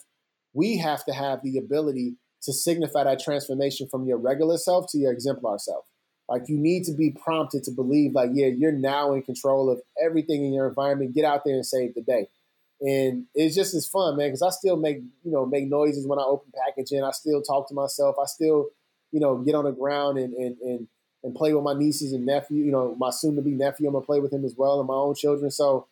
[0.54, 4.98] we have to have the ability to signify that transformation from your regular self to
[4.98, 5.86] your exemplar self.
[6.30, 9.82] Like you need to be prompted to believe, like, yeah, you're now in control of
[10.02, 11.16] everything in your environment.
[11.16, 12.28] Get out there and save the day.
[12.82, 16.20] And it's just as fun, man, because I still make, you know, make noises when
[16.20, 17.04] I open packaging.
[17.04, 18.18] I still talk to myself.
[18.22, 18.68] I still,
[19.12, 20.88] you know, get on the ground and and and,
[21.24, 23.88] and play with my nieces and nephew, you know, my soon to be nephew.
[23.88, 25.50] I'm gonna play with him as well and my own children.
[25.50, 25.88] So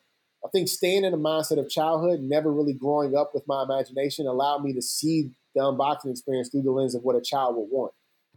[0.46, 4.28] I think staying in the mindset of childhood, never really growing up with my imagination,
[4.28, 7.70] allowed me to see the unboxing experience through the lens of what a child would
[7.72, 7.94] want.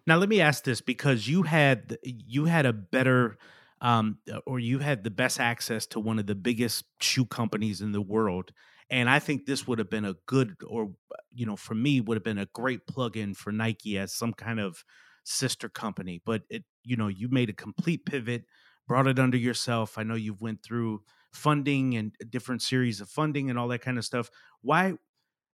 [0.07, 3.37] Now let me ask this because you had you had a better
[3.83, 7.92] um, or you had the best access to one of the biggest shoe companies in
[7.92, 8.53] the world
[8.90, 10.92] and I think this would have been a good or
[11.31, 14.61] you know for me would have been a great plug-in for Nike as some kind
[14.61, 14.83] of
[15.25, 18.44] sister company but it you know you made a complete pivot
[18.87, 23.50] brought it under yourself I know you've went through funding and different series of funding
[23.50, 24.30] and all that kind of stuff.
[24.62, 24.94] Why,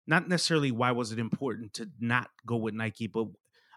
[0.07, 3.27] not necessarily why was it important to not go with Nike, but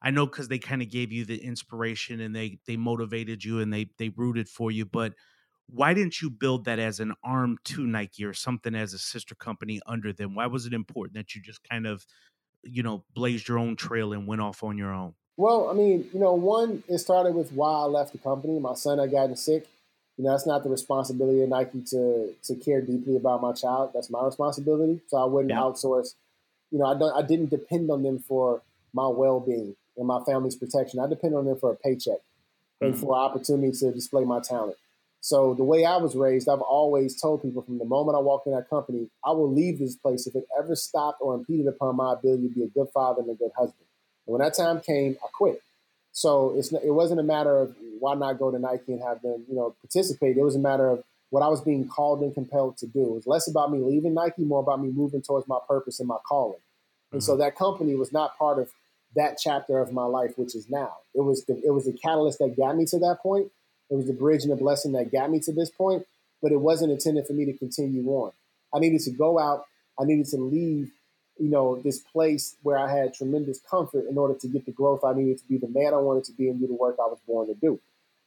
[0.01, 3.60] I know because they kind of gave you the inspiration and they they motivated you
[3.60, 4.86] and they they rooted for you.
[4.86, 5.13] But
[5.67, 9.36] why didn't you build that as an arm to Nike or something as a sister
[9.36, 10.36] company under them?
[10.36, 12.05] Why was it important that you just kind of,
[12.63, 15.15] you know, blazed your own trail and went off on your own?
[15.36, 18.60] Well, I mean, you know, one, it started with why I left the company.
[18.60, 19.67] My son had gotten sick
[20.17, 23.91] you know, that's not the responsibility of Nike to to care deeply about my child.
[23.93, 25.01] That's my responsibility.
[25.08, 25.60] So I wouldn't yeah.
[25.60, 26.15] outsource.
[26.71, 27.15] You know, I don't.
[27.15, 28.62] I didn't depend on them for
[28.93, 30.99] my well being and my family's protection.
[30.99, 32.19] I depend on them for a paycheck
[32.82, 33.01] and mm-hmm.
[33.01, 34.77] for opportunity to display my talent.
[35.21, 38.47] So the way I was raised, I've always told people from the moment I walked
[38.47, 41.95] in that company, I will leave this place if it ever stopped or impeded upon
[41.95, 43.86] my ability to be a good father and a good husband.
[44.25, 45.62] And when that time came, I quit.
[46.17, 49.45] So it's it wasn't a matter of why not go to Nike and have them,
[49.47, 50.36] you know, participate.
[50.36, 53.03] It was a matter of what I was being called and compelled to do.
[53.03, 56.08] It was less about me leaving Nike, more about me moving towards my purpose and
[56.08, 56.58] my calling.
[57.12, 57.25] And mm-hmm.
[57.25, 58.71] so that company was not part of
[59.15, 60.95] that chapter of my life, which is now.
[61.13, 63.51] It was the, it was the catalyst that got me to that point.
[63.91, 66.08] It was the bridge and the blessing that got me to this point,
[66.41, 68.32] but it wasn't intended for me to continue on.
[68.73, 69.65] I needed to go out.
[69.99, 70.89] I needed to leave
[71.39, 75.04] you know, this place where I had tremendous comfort in order to get the growth
[75.04, 77.08] I needed to be the man I wanted to be and do the work I
[77.08, 77.80] was born to do.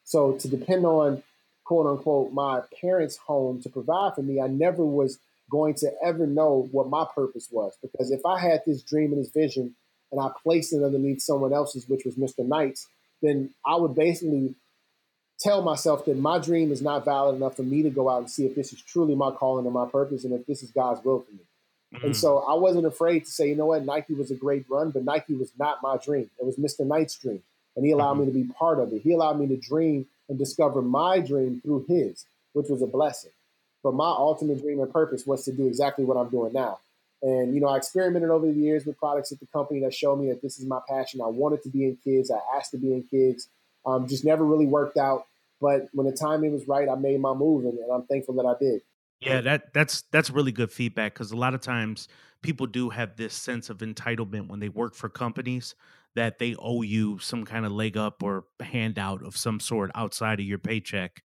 [0.05, 1.23] So to depend on
[1.65, 5.19] quote unquote my parents' home to provide for me, I never was
[5.51, 7.77] going to ever know what my purpose was.
[7.83, 9.75] Because if I had this dream and this vision
[10.11, 12.47] and I placed it underneath someone else's, which was Mr.
[12.47, 12.89] Knight's,
[13.23, 14.55] then I would basically
[15.39, 18.31] tell myself that my dream is not valid enough for me to go out and
[18.31, 21.05] see if this is truly my calling and my purpose and if this is God's
[21.05, 21.41] will for me.
[21.95, 22.07] Mm-hmm.
[22.07, 24.91] And so I wasn't afraid to say, you know what, Nike was a great run,
[24.91, 26.31] but Nike was not my dream.
[26.39, 26.87] It was Mr.
[26.87, 27.43] Knight's dream.
[27.77, 28.21] And he allowed mm-hmm.
[28.21, 29.03] me to be part of it.
[29.03, 33.33] He allowed me to dream and discover my dream through his, which was a blessing.
[33.83, 36.79] But my ultimate dream and purpose was to do exactly what I'm doing now.
[37.23, 40.17] And you know, I experimented over the years with products at the company that showed
[40.17, 41.21] me that this is my passion.
[41.21, 42.31] I wanted to be in kids.
[42.31, 43.49] I asked to be in kids.
[43.85, 45.27] Um, just never really worked out.
[45.61, 48.47] But when the timing was right, I made my move, and, and I'm thankful that
[48.47, 48.81] I did.
[49.21, 52.09] Yeah, that that's that's really good feedback because a lot of times
[52.43, 55.75] people do have this sense of entitlement when they work for companies
[56.15, 60.41] that they owe you some kind of leg up or handout of some sort outside
[60.41, 61.23] of your paycheck,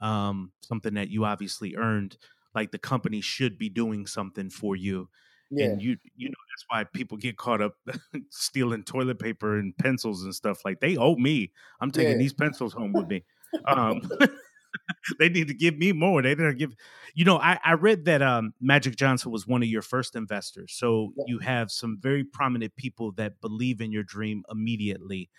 [0.00, 2.18] um, something that you obviously earned.
[2.54, 5.08] Like the company should be doing something for you,
[5.50, 5.66] yeah.
[5.66, 7.74] and you you know that's why people get caught up
[8.30, 10.64] stealing toilet paper and pencils and stuff.
[10.64, 11.52] Like they owe me.
[11.80, 12.18] I'm taking yeah.
[12.18, 13.24] these pencils home with me.
[13.64, 14.00] Um,
[15.18, 16.22] they need to give me more.
[16.22, 16.74] They don't give.
[17.14, 20.74] You know, I, I read that um, Magic Johnson was one of your first investors.
[20.76, 21.24] So yeah.
[21.26, 25.30] you have some very prominent people that believe in your dream immediately.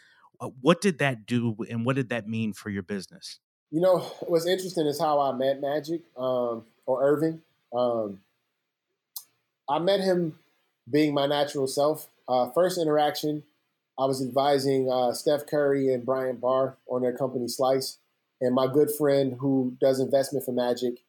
[0.41, 3.39] Uh, what did that do, and what did that mean for your business?
[3.71, 7.41] You know, what's interesting is how I met Magic um, or Earvin.
[7.73, 8.19] Um,
[9.69, 10.37] I met him
[10.89, 12.07] being my natural self.
[12.27, 13.43] Uh, first interaction,
[13.97, 17.97] I was advising uh, Steph Curry and Bryan Barr on their company Slyce.
[18.41, 21.01] And my good friend who does investment for Magic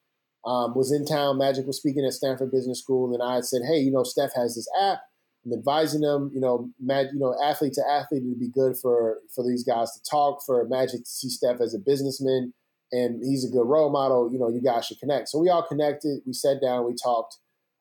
[0.45, 1.39] um, was in town.
[1.39, 4.55] Magic was speaking at Stanford Business School, and I said, "Hey, you know, Steph has
[4.57, 5.01] this app.
[5.45, 6.31] I'm advising them.
[6.35, 9.93] You know, Mag, you know, athlete to athlete, it'd be good for for these guys
[9.93, 10.41] to talk.
[10.45, 12.53] For Magic to see Steph as a businessman,
[12.93, 14.31] and he's a good role model.
[14.33, 15.29] You know, you guys should connect.
[15.29, 16.21] So we all connected.
[16.27, 16.87] We sat down.
[16.87, 17.39] We talked.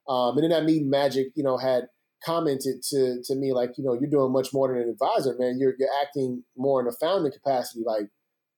[0.08, 1.88] Um, and in that meeting, Magic, you know, had
[2.26, 5.58] commented to to me like, you know, you're doing much more than an advisor, man.
[5.60, 7.84] You're you're acting more in a founding capacity.
[7.86, 8.10] Like,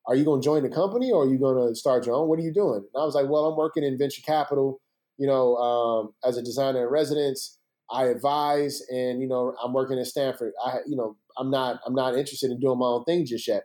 [0.08, 2.28] are you going to join the company or are you going to start your own?
[2.28, 2.84] What are you doing?
[2.94, 4.82] And I was like, well, I'm working in venture capital,
[5.18, 7.58] you know, um, as a designer in residence.
[7.94, 10.54] I advise, and you know, I'm working at Stanford.
[10.66, 13.64] I, you know, I'm not, I'm not interested in doing my own thing just yet.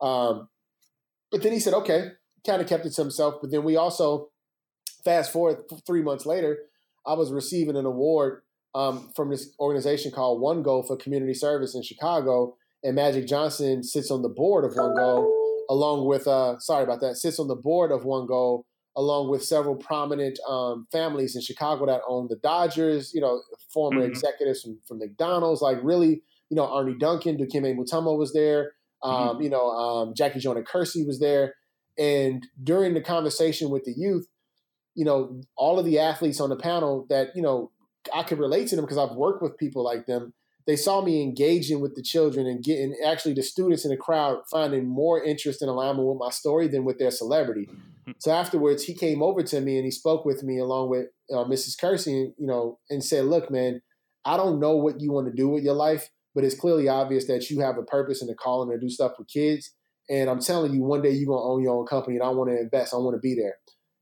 [0.00, 0.48] Um,
[1.32, 2.10] but then he said, okay,
[2.46, 3.36] kind of kept it to himself.
[3.40, 4.28] But then we also,
[5.04, 6.58] fast forward three months later,
[7.04, 8.42] I was receiving an award
[8.74, 13.82] um, from this organization called One Goal for Community Service in Chicago, and Magic Johnson
[13.82, 15.35] sits on the board of One Goal
[15.68, 19.44] along with uh, sorry about that, sits on the board of One Goal, along with
[19.44, 23.12] several prominent um, families in Chicago that own the Dodgers.
[23.14, 24.10] You know, former mm-hmm.
[24.10, 28.72] executives from, from McDonald's, like really, you know, Arne Duncan, Dikembe Mutombo was there.
[29.02, 29.42] Um, mm-hmm.
[29.42, 31.54] You know, um, Jackie Joyner Kersee was there,
[31.98, 34.26] and during the conversation with the youth,
[34.94, 37.70] you know, all of the athletes on the panel that you know
[38.14, 40.32] I could relate to them because I've worked with people like them
[40.66, 44.38] they saw me engaging with the children and getting actually the students in the crowd
[44.50, 47.68] finding more interest and alignment with my story than with their celebrity.
[47.70, 48.12] Mm-hmm.
[48.18, 51.44] So afterwards, he came over to me and he spoke with me along with uh,
[51.44, 51.76] Mrs.
[51.80, 53.80] Kersee, you know, and said, "Look, man,
[54.24, 57.26] I don't know what you want to do with your life, but it's clearly obvious
[57.26, 59.72] that you have a purpose and a calling to do stuff with kids.
[60.08, 62.50] And I'm telling you, one day you're gonna own your own company, and I want
[62.50, 62.92] to invest.
[62.92, 63.54] I want to be there."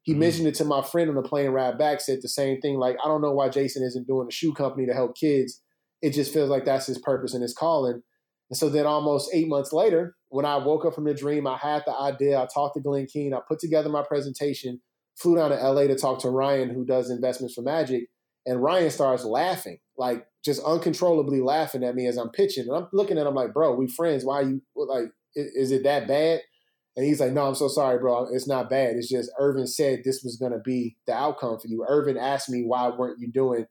[0.03, 0.21] He mm-hmm.
[0.21, 2.01] mentioned it to my friend on the plane ride back.
[2.01, 2.77] Said the same thing.
[2.77, 5.63] Like, I don't know why Jason isn't doing a shoe company to help kids
[6.05, 8.03] it just feels like that's his purpose and his calling.
[8.51, 11.57] And so then almost eight months later, when I woke up from the dream, I
[11.57, 12.39] had the idea.
[12.39, 13.33] I talked to Glenn Keane.
[13.33, 14.83] I put together my presentation,
[15.17, 18.03] flew down to LA to talk to Ryan, who does investments for Magic.
[18.45, 22.67] And Ryan starts laughing, like just uncontrollably laughing at me as I'm pitching.
[22.69, 24.27] And I'm looking at him like, bro, we friends.
[24.27, 26.43] Why are you like, is it that bad?
[26.97, 28.29] And he's like, no, I'm so sorry, bro.
[28.31, 28.97] It's not bad.
[28.97, 31.87] It's just Earvin said this was going to be the outcome for you.
[31.89, 33.65] Earvin asked me, why weren't you doing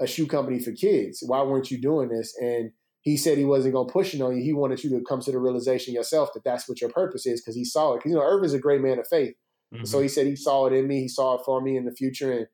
[0.00, 1.22] a shoe company for kids.
[1.24, 2.34] Why weren't you doing this?
[2.40, 4.42] And he said he wasn't going to push it on you.
[4.42, 7.40] He wanted you to come to the realization yourself that that's what your purpose is
[7.40, 7.98] because he saw it.
[7.98, 9.34] Because, you know, Earvin's a great man of faith.
[9.74, 9.84] Mm-hmm.
[9.84, 11.00] So he said he saw it in me.
[11.00, 12.32] He saw it for me in the future.
[12.32, 12.46] And,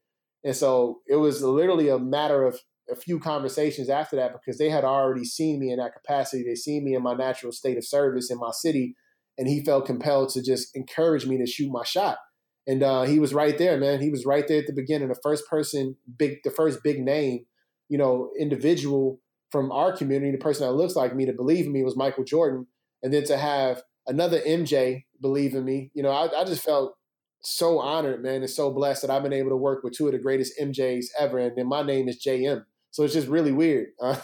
[0.44, 2.58] and so it was literally a matter of
[2.90, 6.44] a few conversations after that because they had already seen me in that capacity.
[6.44, 8.94] They seen me in my natural state of service in my city.
[9.38, 12.18] And he felt compelled to just encourage me to shoot my shot
[12.66, 14.00] and uh, he was right there, man.
[14.00, 15.08] He was right there at the beginning.
[15.08, 17.46] The first person, big, the first big name,
[17.88, 19.20] you know, individual
[19.52, 22.24] from our community, the person that looks like me to believe in me was Michael
[22.24, 22.66] Jordan,
[23.02, 26.96] and then to have another MJ believe in me, you know, I, I just felt
[27.42, 30.12] so honored, man, and so blessed that I've been able to work with two of
[30.12, 32.64] the greatest MJs ever, and then my name is JM.
[32.90, 34.16] So it's just really weird, uh,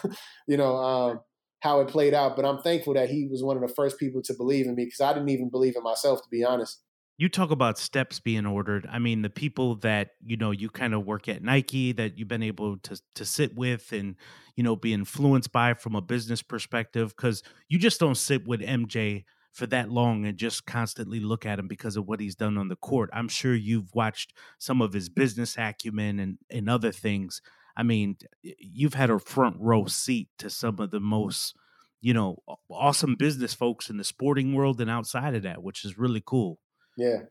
[0.48, 1.20] you know, um,
[1.60, 2.34] how it played out.
[2.34, 4.86] But I'm thankful that he was one of the first people to believe in me
[4.86, 6.80] because I didn't even believe in myself, to be honest
[7.18, 8.88] you talk about steps being ordered.
[8.90, 12.28] I mean, the people that you know you kind of work at Nike that you've
[12.28, 14.16] been able to to sit with and
[14.56, 18.60] you know be influenced by from a business perspective because you just don't sit with
[18.60, 22.56] MJ for that long and just constantly look at him because of what he's done
[22.56, 23.10] on the court.
[23.12, 25.14] I'm sure you've watched some of his mm.
[25.14, 27.42] business acumen and and other things.
[27.76, 31.54] I mean, you've had a front row seat to some of the most
[32.00, 32.38] you know
[32.70, 36.58] awesome business folks in the sporting world and outside of that, which is really cool.
[36.96, 37.22] Yeah.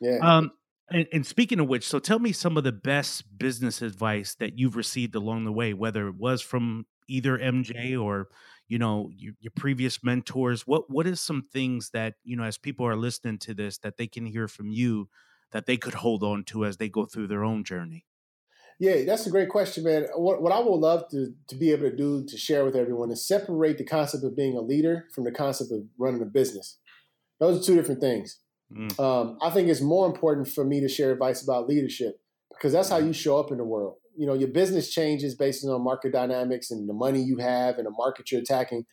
[0.00, 0.18] Yeah.
[0.22, 0.52] Um,
[0.92, 4.58] And, and, speaking of which, so tell me some of the best business advice that
[4.58, 8.28] you've received along the way, whether it was from either MJ or
[8.66, 10.66] you know your, your, previous mentors.
[10.66, 13.98] What what is some things that you know as people are listening to this that
[13.98, 15.08] they can hear from you
[15.52, 18.06] that they could hold on to as they go through their own journey?
[18.80, 20.06] Yeah, that's a great question, man.
[20.16, 23.10] What, what I would love to, to be able to do to share with everyone
[23.10, 26.78] is separate the concept of being a leader from the concept of running a business.
[27.40, 28.38] Those are two different things.
[28.74, 28.98] Mm.
[29.00, 32.88] Um, I think it's more important for me to share advice about leadership because that's
[32.88, 33.96] how you show up in the world.
[34.16, 37.86] You know, your business changes based on market dynamics and the money you have and
[37.86, 38.84] the market you're attacking.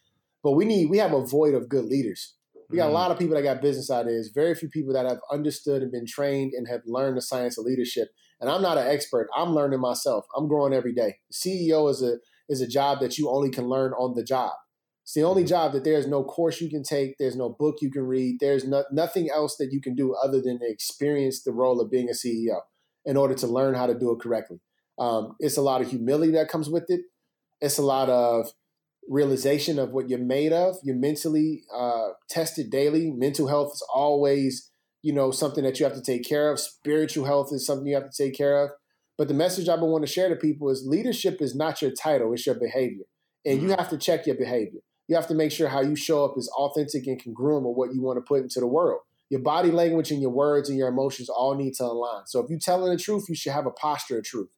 [0.44, 2.36] But we need we have a void of good leaders.
[2.70, 2.92] We got mm.
[2.92, 5.92] a lot of people that got business ideas, very few people that have understood and
[5.92, 8.10] been trained and have learned the science of leadership.
[8.40, 9.28] And I'm not an expert.
[9.36, 10.26] I'm learning myself.
[10.36, 11.18] I'm growing every day.
[11.32, 12.18] CEO is a
[12.50, 14.54] is a job that you only can learn on the job.
[15.08, 17.90] It's the only job that there's no course you can take, there's no book you
[17.90, 21.80] can read, there's no, nothing else that you can do other than experience the role
[21.80, 22.60] of being a CEO
[23.06, 24.60] in order to learn how to do it correctly.
[25.00, 27.04] Um, it's a lot of humility that comes with it.
[27.62, 28.52] It's a lot of
[29.08, 30.76] realization of what you're made of.
[30.84, 33.10] You're mentally uh, tested daily.
[33.10, 34.70] Mental health is always,
[35.04, 36.60] you know, something that you have to take care of.
[36.60, 38.72] Spiritual health is something you have to take care of.
[39.18, 41.92] But the message I would want to share to people is leadership is not your
[41.92, 43.06] title; it's your behavior,
[43.46, 43.80] and you mm-hmm.
[43.80, 46.50] have to check your behavior you have to make sure how you show up is
[46.58, 49.02] authentic and congruent with what you want to put into the world.
[49.30, 52.24] Your body language and your words and your emotions all need to align.
[52.28, 54.50] So if you're telling the truth, you should have a posture of truth.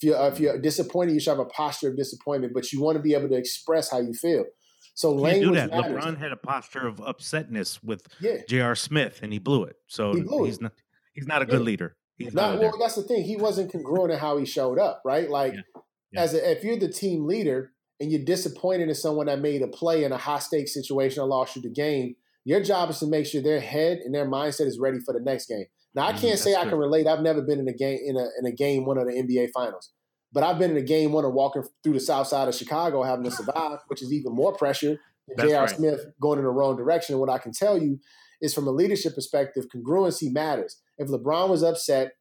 [0.00, 2.96] If you're, if you're disappointed, you should have a posture of disappointment, but you want
[2.96, 4.44] to be able to express how you feel.
[4.94, 5.70] So language do that.
[5.70, 6.04] Matters.
[6.04, 8.38] LeBron had a posture of upsetness with yeah.
[8.48, 8.74] J.R.
[8.74, 9.76] Smith, and he blew it.
[9.86, 10.62] So he blew he's it.
[10.62, 10.72] not
[11.12, 11.66] he's not a good yeah.
[11.66, 11.96] leader.
[12.16, 12.78] He's not, not well.
[12.80, 13.22] That's the thing.
[13.22, 15.28] He wasn't congruent in how he showed up, right?
[15.28, 15.54] Like,
[16.12, 16.20] yeah.
[16.20, 19.68] as a, if you're the team leader, and you're disappointed in someone that made a
[19.68, 23.06] play in a high stakes situation or lost you the game, your job is to
[23.06, 25.64] make sure their head and their mindset is ready for the next game.
[25.94, 27.06] Now I mm, can't mm, say I can relate.
[27.06, 29.48] I've never been in a game in a in a game one of the NBA
[29.52, 29.90] finals.
[30.32, 33.02] But I've been in a game one of walking through the south side of Chicago
[33.02, 35.64] having to survive, which is even more pressure than J.R.
[35.64, 35.74] Right.
[35.74, 37.14] Smith going in the wrong direction.
[37.14, 37.98] And what I can tell you
[38.42, 40.82] is from a leadership perspective, congruency matters.
[40.98, 42.12] If LeBron was upset,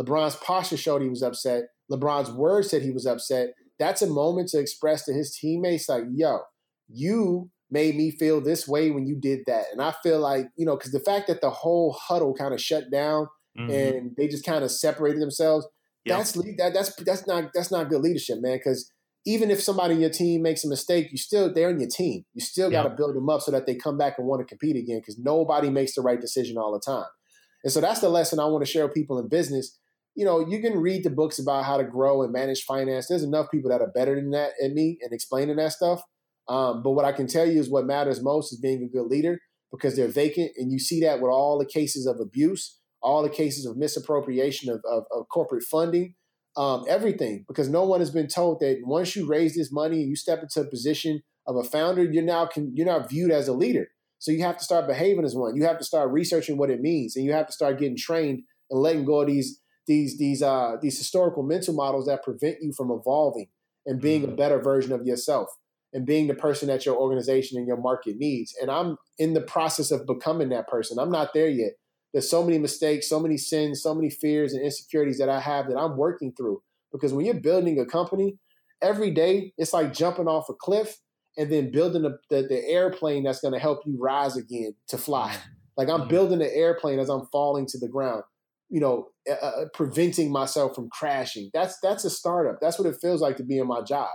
[0.00, 1.64] LeBron's posture showed he was upset.
[1.90, 3.50] LeBron's words said he was upset
[3.80, 6.40] that's a moment to express to his teammates, like, yo,
[6.88, 9.64] you made me feel this way when you did that.
[9.72, 12.60] And I feel like, you know, because the fact that the whole huddle kind of
[12.60, 13.26] shut down
[13.58, 13.70] mm-hmm.
[13.70, 15.66] and they just kind of separated themselves,
[16.04, 16.18] yep.
[16.18, 18.58] that's that, that's that's not that's not good leadership, man.
[18.58, 18.92] Because
[19.24, 22.24] even if somebody in your team makes a mistake, you still they're in your team.
[22.34, 24.46] You still got to build them up so that they come back and want to
[24.46, 24.98] compete again.
[24.98, 27.08] Because nobody makes the right decision all the time.
[27.64, 29.78] And so that's the lesson I want to share with people in business
[30.20, 33.08] you know, you can read the books about how to grow and manage finance.
[33.08, 36.02] There's enough people that are better than that than me and explaining that stuff.
[36.46, 39.06] Um, but what I can tell you is what matters most is being a good
[39.06, 39.38] leader
[39.72, 40.50] because they're vacant.
[40.58, 44.70] And you see that with all the cases of abuse, all the cases of misappropriation
[44.70, 46.16] of, of, of corporate funding,
[46.54, 47.46] um, everything.
[47.48, 50.42] Because no one has been told that once you raise this money and you step
[50.42, 53.86] into a position of a founder, you're now can, you're now viewed as a leader.
[54.18, 55.56] So you have to start behaving as one.
[55.56, 58.42] You have to start researching what it means, and you have to start getting trained
[58.70, 62.72] and letting go of these these these uh these historical mental models that prevent you
[62.76, 63.48] from evolving
[63.86, 64.32] and being mm-hmm.
[64.32, 65.48] a better version of yourself
[65.92, 68.54] and being the person that your organization and your market needs.
[68.60, 70.98] And I'm in the process of becoming that person.
[70.98, 71.72] I'm not there yet.
[72.12, 75.68] There's so many mistakes, so many sins, so many fears and insecurities that I have
[75.68, 76.62] that I'm working through.
[76.92, 78.36] Because when you're building a company,
[78.82, 80.96] every day it's like jumping off a cliff
[81.36, 84.98] and then building the, the, the airplane that's going to help you rise again to
[84.98, 85.30] fly.
[85.30, 85.50] Mm-hmm.
[85.76, 86.10] Like I'm mm-hmm.
[86.10, 88.22] building the airplane as I'm falling to the ground
[88.70, 91.50] you know, uh, preventing myself from crashing.
[91.52, 92.60] That's that's a startup.
[92.60, 94.08] That's what it feels like to be in my job.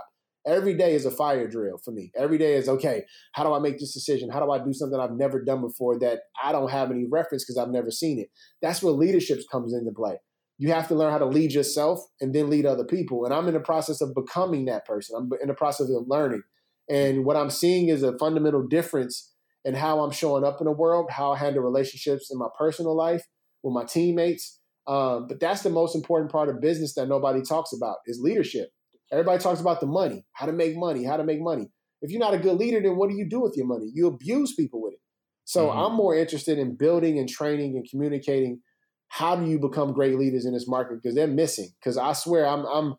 [0.46, 2.12] Every day is a fire drill for me.
[2.16, 3.02] Every day is okay.
[3.32, 4.30] How do I make this decision?
[4.30, 7.44] How do I do something I've never done before that I don't have any reference
[7.44, 8.28] because I've never seen it?
[8.62, 10.18] That's where leadership comes into play.
[10.58, 13.24] You have to learn how to lead yourself and then lead other people.
[13.24, 15.16] And I'm in the process of becoming that person.
[15.18, 16.42] I'm in the process of learning.
[16.88, 19.32] And what I'm seeing is a fundamental difference
[19.64, 22.96] in how I'm showing up in the world, how I handle relationships in my personal
[22.96, 23.26] life,
[23.66, 24.60] with my teammates.
[24.86, 28.70] Um, but that's the most important part of business that nobody talks about is leadership.
[29.12, 31.68] Everybody talks about the money, how to make money, how to make money.
[32.02, 33.90] If you're not a good leader, then what do you do with your money?
[33.92, 35.00] You abuse people with it.
[35.44, 35.78] So mm-hmm.
[35.78, 38.60] I'm more interested in building and training and communicating.
[39.08, 41.00] How do you become great leaders in this market?
[41.02, 41.68] Because they're missing.
[41.80, 42.94] Because I swear I'm I'm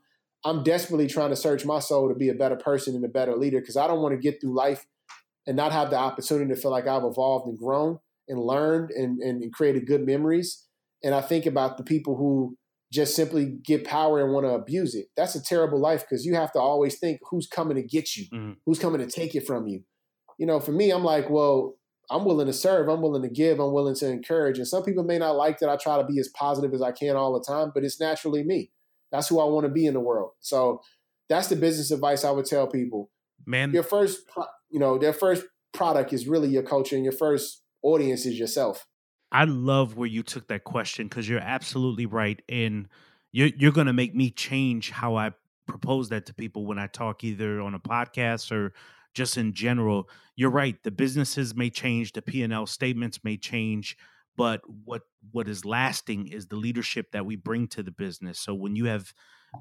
[0.46, 3.36] I'm desperately trying to search my soul to be a better person and a better
[3.36, 3.60] leader.
[3.60, 4.86] Because I don't want to get through life
[5.46, 9.20] and not have the opportunity to feel like I've evolved and grown and learned and,
[9.20, 10.66] and created good memories.
[11.04, 12.58] And I think about the people who
[12.92, 15.08] just simply get power and want to abuse it.
[15.16, 18.26] That's a terrible life because you have to always think who's coming to get you,
[18.34, 18.54] mm-hmm.
[18.66, 19.84] who's coming to take it from you.
[20.38, 21.76] You know, for me, I'm like, well,
[22.10, 24.58] I'm willing to serve, I'm willing to give, I'm willing to encourage.
[24.58, 26.92] And some people may not like that I try to be as positive as I
[26.92, 28.72] can all the time, but it's naturally me.
[29.12, 30.32] That's who I want to be in the world.
[30.40, 30.82] So
[31.28, 33.10] that's the business advice I would tell people.
[33.46, 34.22] Man, your first,
[34.70, 38.86] you know, their first product is really your culture, and your first audience is yourself.
[39.32, 42.88] I love where you took that question because you're absolutely right, and
[43.32, 45.32] you're you're going to make me change how I
[45.68, 48.74] propose that to people when I talk either on a podcast or
[49.14, 50.10] just in general.
[50.36, 50.82] You're right.
[50.84, 53.98] The businesses may change, the P and L statements may change,
[54.38, 58.40] but what what is lasting is the leadership that we bring to the business.
[58.40, 59.14] So when you have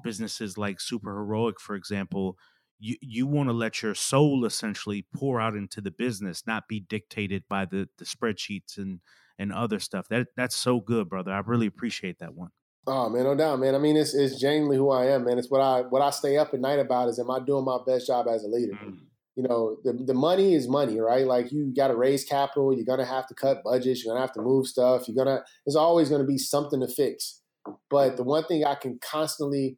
[0.03, 2.37] businesses like Super Heroic, for example,
[2.79, 6.79] you you want to let your soul essentially pour out into the business, not be
[6.79, 8.99] dictated by the the spreadsheets and
[9.39, 10.07] and other stuff.
[10.09, 11.31] That that's so good, brother.
[11.31, 12.49] I really appreciate that one.
[12.85, 13.75] Oh man, no doubt, man.
[13.75, 15.37] I mean, it's it's genuinely who I am, man.
[15.37, 17.79] It's what I what I stay up at night about is am I doing my
[17.85, 18.73] best job as a leader?
[18.73, 18.99] Mm.
[19.35, 21.25] You know, the the money is money, right?
[21.25, 22.73] Like you got to raise capital.
[22.73, 24.03] You're gonna have to cut budgets.
[24.03, 25.07] You're gonna have to move stuff.
[25.07, 25.43] You're gonna.
[25.65, 27.41] There's always gonna be something to fix.
[27.89, 29.77] But the one thing I can constantly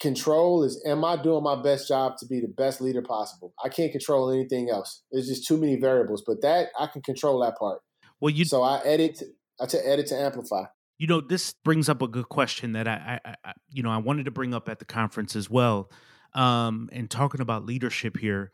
[0.00, 3.54] control is am I doing my best job to be the best leader possible?
[3.64, 5.02] I can't control anything else.
[5.10, 6.22] There's just too many variables.
[6.26, 7.80] But that I can control that part.
[8.20, 9.22] Well, you so I edit.
[9.60, 10.64] I to edit to amplify.
[10.98, 13.98] You know, this brings up a good question that I, I, I you know, I
[13.98, 15.90] wanted to bring up at the conference as well.
[16.34, 18.50] Um, and talking about leadership here,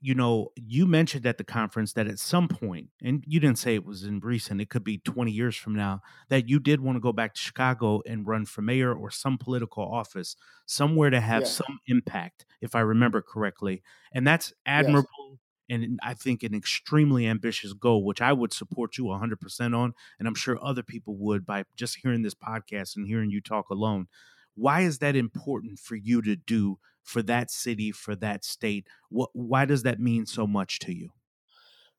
[0.00, 3.74] you know, you mentioned at the conference that at some point, and you didn't say
[3.74, 6.96] it was in recent, it could be 20 years from now, that you did want
[6.96, 10.36] to go back to Chicago and run for mayor or some political office,
[10.66, 13.82] somewhere to have some impact, if I remember correctly.
[14.12, 15.08] And that's admirable.
[15.30, 15.38] Yes.
[15.70, 19.94] And I think an extremely ambitious goal, which I would support you 100% on.
[20.18, 23.70] And I'm sure other people would by just hearing this podcast and hearing you talk
[23.70, 24.08] alone.
[24.54, 28.86] Why is that important for you to do for that city, for that state?
[29.10, 31.10] What, why does that mean so much to you?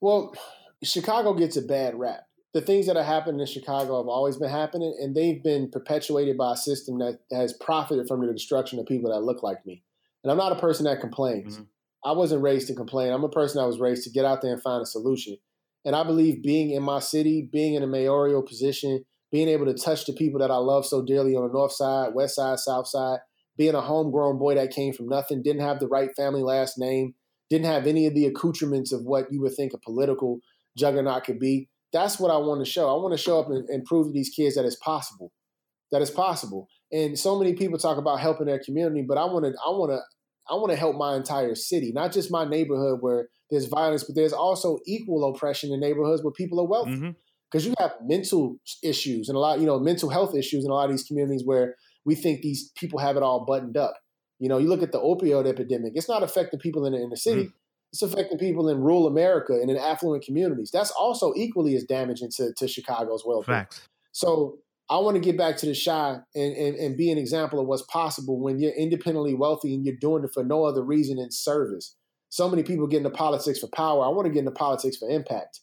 [0.01, 0.33] Well,
[0.83, 2.21] Chicago gets a bad rap.
[2.53, 6.37] The things that are happening in Chicago have always been happening, and they've been perpetuated
[6.37, 9.83] by a system that has profited from the destruction of people that look like me.
[10.23, 11.55] And I'm not a person that complains.
[11.55, 12.09] Mm-hmm.
[12.09, 13.11] I wasn't raised to complain.
[13.11, 15.37] I'm a person that was raised to get out there and find a solution.
[15.83, 19.73] And I believe being in my city, being in a mayoral position, being able to
[19.73, 22.87] touch the people that I love so dearly on the north side, west side, south
[22.87, 23.19] side,
[23.57, 27.13] being a homegrown boy that came from nothing, didn't have the right family last name,
[27.49, 30.39] didn't have any of the accoutrements of what you would think a political
[30.77, 31.69] juggernaut could be.
[31.93, 32.89] That's what I want to show.
[32.89, 35.31] I want to show up and, and prove to these kids that it's possible.
[35.91, 36.67] That it's possible.
[36.91, 39.91] And so many people talk about helping their community, but I want to I want
[39.91, 39.99] to
[40.49, 44.15] I want to help my entire city, not just my neighborhood where there's violence, but
[44.15, 46.91] there's also equal oppression in neighborhoods where people are wealthy.
[46.91, 47.09] Mm-hmm.
[47.51, 50.73] Because you have mental issues and a lot, you know, mental health issues in a
[50.73, 53.95] lot of these communities where we think these people have it all buttoned up.
[54.39, 57.15] You know, you look at the opioid epidemic, it's not affecting people in the inner
[57.15, 57.43] city.
[57.43, 57.57] Mm-hmm.
[57.93, 60.69] It's affecting people in rural America and in affluent communities.
[60.73, 63.59] That's also equally as damaging to, to Chicago's well-being.
[63.59, 63.87] Facts.
[64.11, 64.57] So
[64.89, 67.67] I want to get back to the Chi and, and, and be an example of
[67.67, 71.31] what's possible when you're independently wealthy and you're doing it for no other reason than
[71.31, 71.95] service.
[72.29, 74.03] So many people get into politics for power.
[74.03, 75.61] I want to get into politics for impact.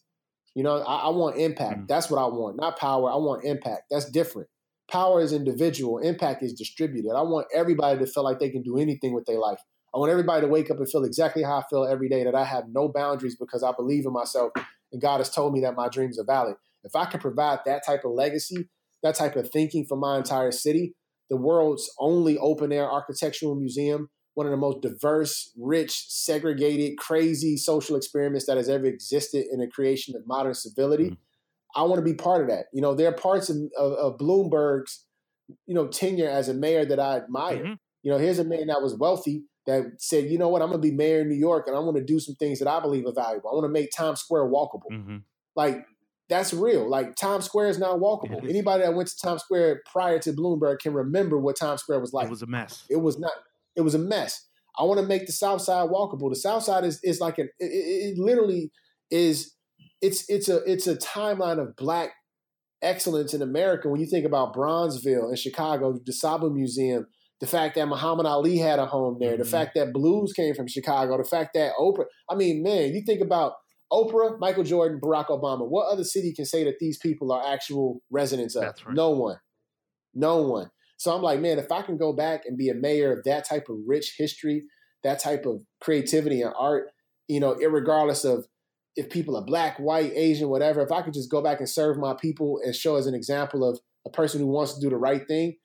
[0.55, 1.77] You know, I, I want impact.
[1.77, 1.85] Mm-hmm.
[1.87, 3.11] That's what I want, not power.
[3.11, 3.83] I want impact.
[3.89, 4.49] That's different.
[4.91, 7.11] Power is individual, impact is distributed.
[7.15, 9.59] I want everybody to feel like they can do anything with their life.
[9.95, 12.35] I want everybody to wake up and feel exactly how I feel every day that
[12.35, 14.51] I have no boundaries because I believe in myself
[14.91, 16.55] and God has told me that my dreams are valid.
[16.83, 18.69] If I can provide that type of legacy,
[19.01, 20.95] that type of thinking for my entire city,
[21.29, 27.55] the world's only open air architectural museum, one of the most diverse, rich, segregated, crazy
[27.57, 31.05] social experiments that has ever existed in the creation of modern civility.
[31.05, 31.13] Mm-hmm.
[31.75, 32.65] I want to be part of that.
[32.73, 35.05] You know, there are parts of, of, of Bloomberg's,
[35.65, 37.57] you know, tenure as a mayor that I admire.
[37.57, 37.73] Mm-hmm.
[38.03, 40.81] You know, here's a man that was wealthy that said, you know what, I'm going
[40.81, 42.79] to be mayor in New York and I want to do some things that I
[42.79, 43.49] believe are valuable.
[43.49, 44.91] I want to make Times Square walkable.
[44.91, 45.17] Mm-hmm.
[45.55, 45.85] Like,
[46.27, 46.89] that's real.
[46.89, 48.47] Like, Times Square is not walkable.
[48.49, 52.13] Anybody that went to Times Square prior to Bloomberg can remember what Times Square was
[52.13, 52.27] like.
[52.27, 52.83] It was a mess.
[52.89, 53.31] It was not,
[53.75, 54.47] it was a mess.
[54.77, 56.29] I want to make the South Side walkable.
[56.29, 58.71] The South Side is, is like an, it, it literally
[59.11, 59.53] is
[60.01, 62.11] it's it's a it's a timeline of black
[62.81, 63.89] excellence in America.
[63.89, 67.07] When you think about Bronzeville in Chicago, the DuSable Museum,
[67.39, 69.51] the fact that Muhammad Ali had a home there, the mm-hmm.
[69.51, 72.05] fact that blues came from Chicago, the fact that Oprah.
[72.29, 73.53] I mean, man, you think about
[73.91, 75.67] Oprah, Michael Jordan, Barack Obama.
[75.67, 78.63] What other city can say that these people are actual residents of?
[78.63, 78.95] Right.
[78.95, 79.37] No one.
[80.13, 80.69] No one.
[81.03, 83.45] So I'm like, man, if I can go back and be a mayor of that
[83.45, 84.63] type of rich history,
[85.03, 86.91] that type of creativity and art,
[87.27, 88.47] you know, regardless of
[88.95, 91.97] if people are black, white, Asian, whatever, if I could just go back and serve
[91.97, 94.95] my people and show as an example of a person who wants to do the
[94.95, 95.57] right thing,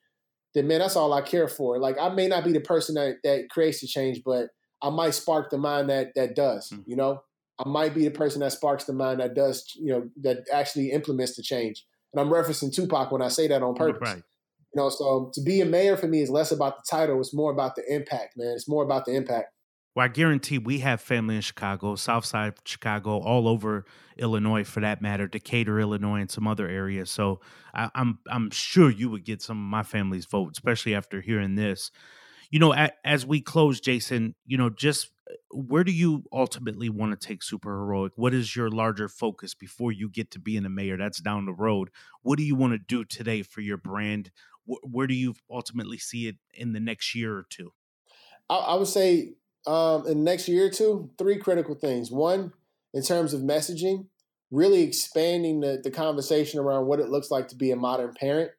[0.56, 1.78] then man, that's all I care for.
[1.78, 4.48] Like I may not be the person that that creates the change, but
[4.82, 6.82] I might spark the mind that that does, mm-hmm.
[6.84, 7.22] you know?
[7.64, 10.90] I might be the person that sparks the mind that does, you know, that actually
[10.90, 11.84] implements the change.
[12.12, 14.00] And I'm referencing Tupac when I say that on purpose.
[14.00, 14.22] Right.
[14.74, 17.34] You know, so to be a mayor for me is less about the title; it's
[17.34, 18.52] more about the impact, man.
[18.54, 19.52] It's more about the impact.
[19.98, 23.84] Well, I guarantee we have family in Chicago, South Side Chicago, all over
[24.16, 27.10] Illinois for that matter, Decatur, Illinois, and some other areas.
[27.10, 27.40] So
[27.74, 31.56] I, I'm I'm sure you would get some of my family's vote, especially after hearing
[31.56, 31.90] this.
[32.50, 37.18] You know, as we close, Jason, you know, just uh, where do you ultimately want
[37.18, 38.12] to take super heroic?
[38.14, 40.96] What is your larger focus before you get to being a mayor?
[40.96, 41.90] That's down the road.
[42.22, 44.30] What do you want to do today for your brand?
[44.82, 47.72] Where do you ultimately see it in the next year or two?
[48.50, 49.34] I would say
[49.66, 52.10] um, in the next year or two, three critical things.
[52.10, 52.52] One,
[52.94, 54.06] in terms of messaging,
[54.50, 58.50] really expanding the, the conversation around what it looks like to be a modern parent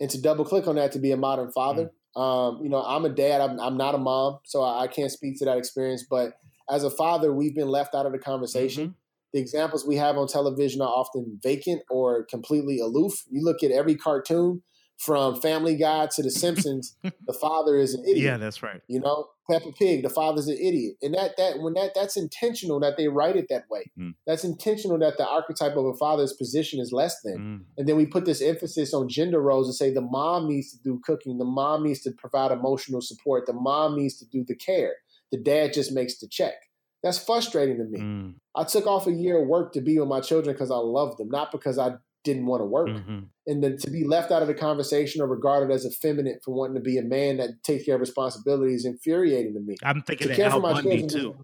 [0.00, 1.90] and to double click on that to be a modern father.
[2.16, 2.20] Mm-hmm.
[2.20, 5.12] Um, you know, I'm a dad, I'm, I'm, not a mom, so I, I, can't
[5.12, 6.04] speak to that experience.
[6.10, 6.32] But
[6.68, 8.88] as a father, we've been left out of the conversation.
[8.88, 8.94] Mm-hmm.
[9.32, 13.22] The examples we have on television are often vacant or completely aloof.
[13.30, 14.62] You look at every cartoon,
[15.00, 18.18] from Family Guy to The Simpsons, the father is an idiot.
[18.18, 18.82] Yeah, that's right.
[18.86, 22.78] You know, Peppa Pig, the father's an idiot, and that that when that that's intentional
[22.80, 23.90] that they write it that way.
[23.98, 24.14] Mm.
[24.26, 27.64] That's intentional that the archetype of a father's position is less than, mm.
[27.78, 30.78] and then we put this emphasis on gender roles and say the mom needs to
[30.82, 34.54] do cooking, the mom needs to provide emotional support, the mom needs to do the
[34.54, 34.96] care,
[35.32, 36.54] the dad just makes the check.
[37.02, 38.00] That's frustrating to me.
[38.00, 38.34] Mm.
[38.54, 41.16] I took off a year of work to be with my children because I love
[41.16, 41.94] them, not because I
[42.24, 42.88] didn't want to work.
[42.88, 43.18] Mm-hmm.
[43.46, 46.76] And then to be left out of the conversation or regarded as effeminate for wanting
[46.76, 49.76] to be a man that takes care of responsibilities infuriating to me.
[49.82, 51.36] I'm thinking to care Al for my Bundy too.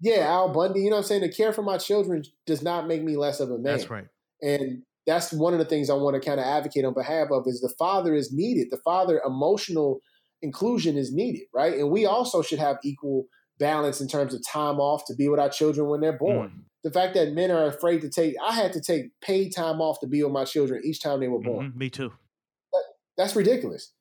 [0.00, 0.80] Yeah, Al Bundy.
[0.80, 1.22] You know what I'm saying?
[1.22, 3.62] To care for my children does not make me less of a man.
[3.62, 4.06] That's right.
[4.42, 7.44] And that's one of the things I want to kind of advocate on behalf of
[7.46, 8.68] is the father is needed.
[8.70, 10.00] The father emotional
[10.42, 11.74] inclusion is needed, right?
[11.74, 13.26] And we also should have equal
[13.58, 16.48] balance in terms of time off to be with our children when they're born.
[16.48, 19.80] Mm the fact that men are afraid to take i had to take paid time
[19.80, 21.70] off to be with my children each time they were born.
[21.70, 22.12] Mm-hmm, me too.
[22.72, 22.84] That,
[23.18, 23.92] that's ridiculous.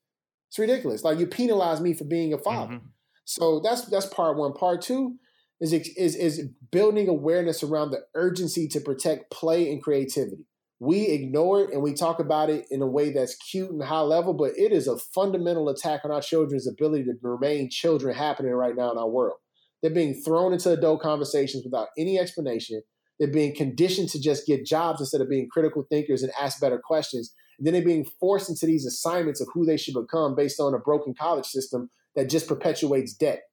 [0.49, 1.03] It's ridiculous.
[1.03, 2.75] Like you penalize me for being a father.
[2.75, 2.85] Mm-hmm.
[3.25, 4.53] so that's that's part one.
[4.53, 5.15] Part two
[5.59, 10.45] is is is building awareness around the urgency to protect play and creativity.
[10.79, 14.01] We ignore it and we talk about it in a way that's cute and high
[14.01, 18.51] level but it is a fundamental attack on our children's ability to remain children happening
[18.51, 19.37] right now in our world
[19.81, 22.81] they're being thrown into adult conversations without any explanation.
[23.19, 26.81] They're being conditioned to just get jobs instead of being critical thinkers and ask better
[26.83, 27.33] questions.
[27.57, 30.73] And then they're being forced into these assignments of who they should become based on
[30.73, 33.43] a broken college system that just perpetuates debt.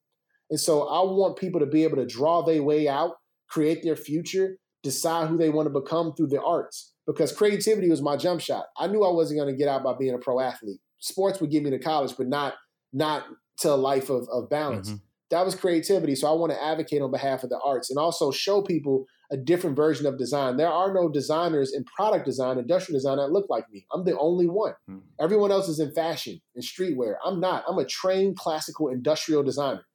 [0.51, 3.12] And so I want people to be able to draw their way out,
[3.49, 6.93] create their future, decide who they want to become through the arts.
[7.07, 8.66] Because creativity was my jump shot.
[8.77, 10.81] I knew I wasn't going to get out by being a pro athlete.
[10.99, 12.55] Sports would get me to college, but not
[12.93, 13.25] not
[13.59, 14.91] to a life of, of balance.
[14.91, 16.14] Mm-hmm that was creativity.
[16.14, 19.37] So I want to advocate on behalf of the arts and also show people a
[19.37, 20.59] different version of design.
[20.59, 23.87] There are no designers in product design, industrial design that look like me.
[23.95, 24.74] I'm the only one.
[24.91, 24.99] Mm-hmm.
[25.18, 27.14] Everyone else is in fashion and streetwear.
[27.24, 27.64] I'm not.
[27.66, 29.87] I'm a trained classical industrial designer.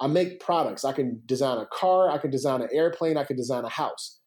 [0.00, 0.84] I make products.
[0.84, 4.20] I can design a car, I can design an airplane, I can design a house.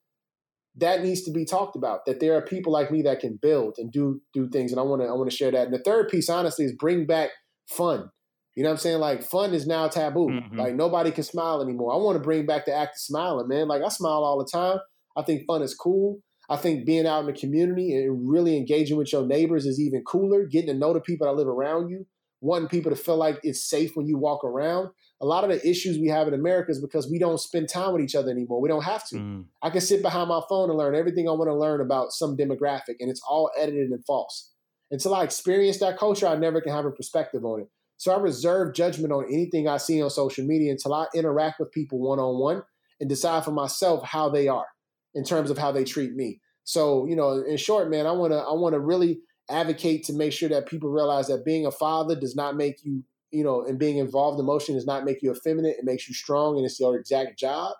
[0.75, 2.05] That needs to be talked about.
[2.07, 4.83] That there are people like me that can build and do do things, and I
[4.83, 5.65] want to I want to share that.
[5.67, 7.29] And the third piece, honestly, is bring back
[7.67, 8.09] fun.
[8.57, 8.97] You know what I'm saying?
[8.97, 10.29] Like fun is now taboo.
[10.29, 10.57] Mm-hmm.
[10.57, 11.93] Like nobody can smile anymore.
[11.93, 13.67] I want to bring back the act of smiling, man.
[13.67, 14.79] Like I smile all the time.
[15.15, 16.17] I think fun is cool.
[16.49, 20.03] I think being out in the community and really engaging with your neighbors is even
[20.07, 20.43] cooler.
[20.47, 22.07] Getting to know the people that live around you,
[22.41, 24.89] wanting people to feel like it's safe when you walk around.
[25.21, 27.93] A lot of the issues we have in America is because we don't spend time
[27.93, 28.59] with each other anymore.
[28.59, 29.17] We don't have to.
[29.17, 29.45] Mm.
[29.61, 32.35] I can sit behind my phone and learn everything I want to learn about some
[32.35, 34.51] demographic, and it's all edited and false.
[34.89, 37.67] Until I experience that culture, I never can have a perspective on it.
[37.97, 41.71] So I reserve judgment on anything I see on social media until I interact with
[41.71, 42.61] people one on one
[42.99, 44.67] and decide for myself how they are
[45.15, 46.39] in terms of how they treat me.
[46.63, 49.19] So, you know, in short, man, I want to I want to really
[49.49, 53.03] advocate to make sure that people realize that being a father does not make you,
[53.31, 55.77] you know, and being involved emotionally does not make you effeminate.
[55.77, 57.73] It makes you strong and it's your exact job.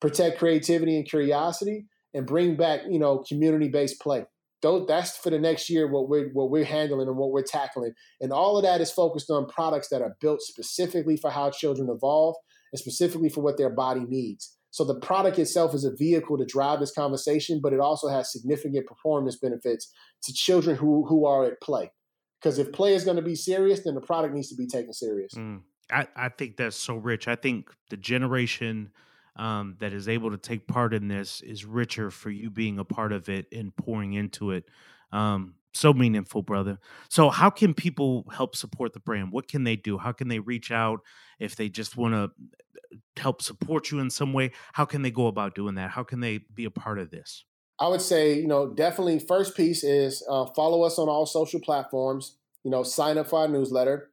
[0.00, 4.24] Protect creativity and curiosity and bring back, you know, community-based play
[4.62, 7.92] those, that's for the next year what we're what we're handling and what we're tackling.
[8.20, 11.88] And all of that is focused on products that are built specifically for how children
[11.90, 12.36] evolve
[12.72, 14.56] and specifically for what their body needs.
[14.72, 18.32] So the product itself is a vehicle to drive this conversation but it also has
[18.32, 19.92] significant performance benefits
[20.24, 21.90] to children who who are at play.
[22.40, 24.92] Because if play is going to be serious then the product needs to be taken
[24.92, 25.32] serious.
[25.34, 27.28] Mm, I, I think that's so rich.
[27.28, 28.90] I think the generation
[29.36, 32.84] um, that is able to take part in this is richer for you being a
[32.84, 34.64] part of it and pouring into it.
[35.12, 36.78] Um, so meaningful, brother.
[37.08, 39.32] So, how can people help support the brand?
[39.32, 39.98] What can they do?
[39.98, 41.00] How can they reach out
[41.38, 42.30] if they just want to
[43.16, 44.50] help support you in some way?
[44.72, 45.90] How can they go about doing that?
[45.90, 47.44] How can they be a part of this?
[47.78, 51.60] I would say, you know, definitely first piece is uh, follow us on all social
[51.60, 52.36] platforms.
[52.64, 54.10] You know, sign up for our newsletter.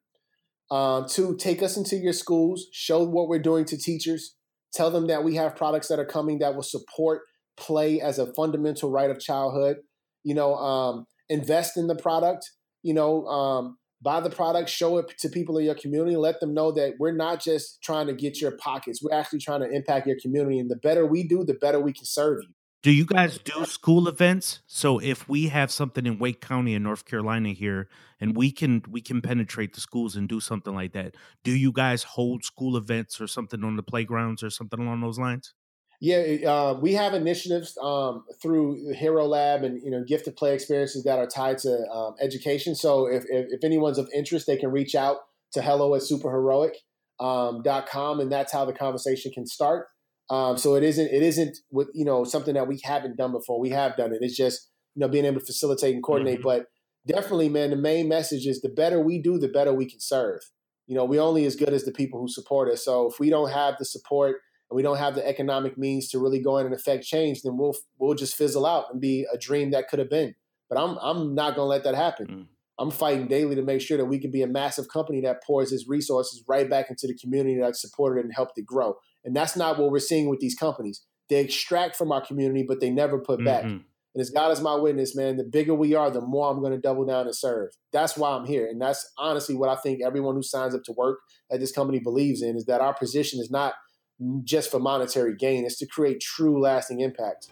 [0.69, 4.35] Uh, two, take us into your schools, show what we're doing to teachers,
[4.73, 7.21] tell them that we have products that are coming that will support
[7.57, 9.77] play as a fundamental right of childhood.
[10.23, 12.51] You know, um, invest in the product.
[12.83, 16.53] You know, um, buy the product, show it to people in your community, let them
[16.53, 19.01] know that we're not just trying to get your pockets.
[19.01, 20.59] We're actually trying to impact your community.
[20.59, 22.53] And the better we do, the better we can serve you.
[22.87, 24.61] Do you guys do school events?
[24.65, 27.89] So if we have something in Wake County in North Carolina here
[28.21, 31.15] and we can we can penetrate the schools and do something like that.
[31.43, 35.19] Do you guys hold school events or something on the playgrounds or something along those
[35.19, 35.53] lines?
[35.99, 40.53] Yeah, uh, we have initiatives um, through Hero Lab and you know Gift gifted play
[40.53, 42.73] experiences that are tied to um, education.
[42.73, 45.17] So if, if, if anyone's of interest, they can reach out
[45.51, 47.65] to hello at superheroic.com,
[47.99, 49.87] um, and that's how the conversation can start.
[50.29, 53.59] Um, so it isn't it isn't with you know something that we haven't done before.
[53.59, 54.19] We have done it.
[54.21, 56.39] It's just you know being able to facilitate and coordinate.
[56.39, 56.47] Mm-hmm.
[56.47, 56.65] But
[57.05, 60.41] definitely, man, the main message is the better we do, the better we can serve.
[60.87, 62.83] You know, we only as good as the people who support us.
[62.83, 64.37] So if we don't have the support
[64.69, 67.57] and we don't have the economic means to really go in and affect change, then
[67.57, 70.35] we'll we'll just fizzle out and be a dream that could have been.
[70.69, 72.27] But I'm I'm not gonna let that happen.
[72.27, 72.45] Mm.
[72.79, 75.71] I'm fighting daily to make sure that we can be a massive company that pours
[75.71, 78.95] its resources right back into the community that supported it and helped it grow.
[79.25, 81.03] And that's not what we're seeing with these companies.
[81.29, 83.45] They extract from our community, but they never put mm-hmm.
[83.45, 83.63] back.
[84.17, 86.71] And as God is my witness, man, the bigger we are, the more I'm going
[86.71, 87.69] to double down and serve.
[87.91, 88.67] That's why I'm here.
[88.67, 91.19] And that's honestly what I think everyone who signs up to work
[91.51, 93.73] at this company believes in is that our position is not
[94.43, 97.49] just for monetary gain, it's to create true lasting impact.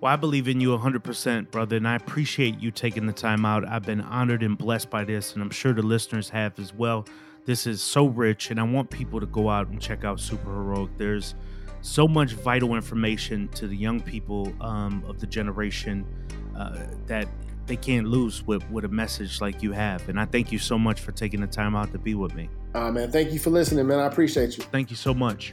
[0.00, 3.68] Well, I believe in you 100%, brother, and I appreciate you taking the time out.
[3.68, 7.06] I've been honored and blessed by this, and I'm sure the listeners have as well.
[7.44, 10.50] This is so rich, and I want people to go out and check out Super
[10.50, 10.90] Heroic.
[10.96, 11.34] There's
[11.82, 16.06] so much vital information to the young people um, of the generation
[16.56, 17.28] uh, that
[17.66, 20.08] they can't lose with, with a message like you have.
[20.08, 22.48] And I thank you so much for taking the time out to be with me.
[22.74, 23.98] Uh, man, thank you for listening, man.
[23.98, 24.64] I appreciate you.
[24.64, 25.52] Thank you so much.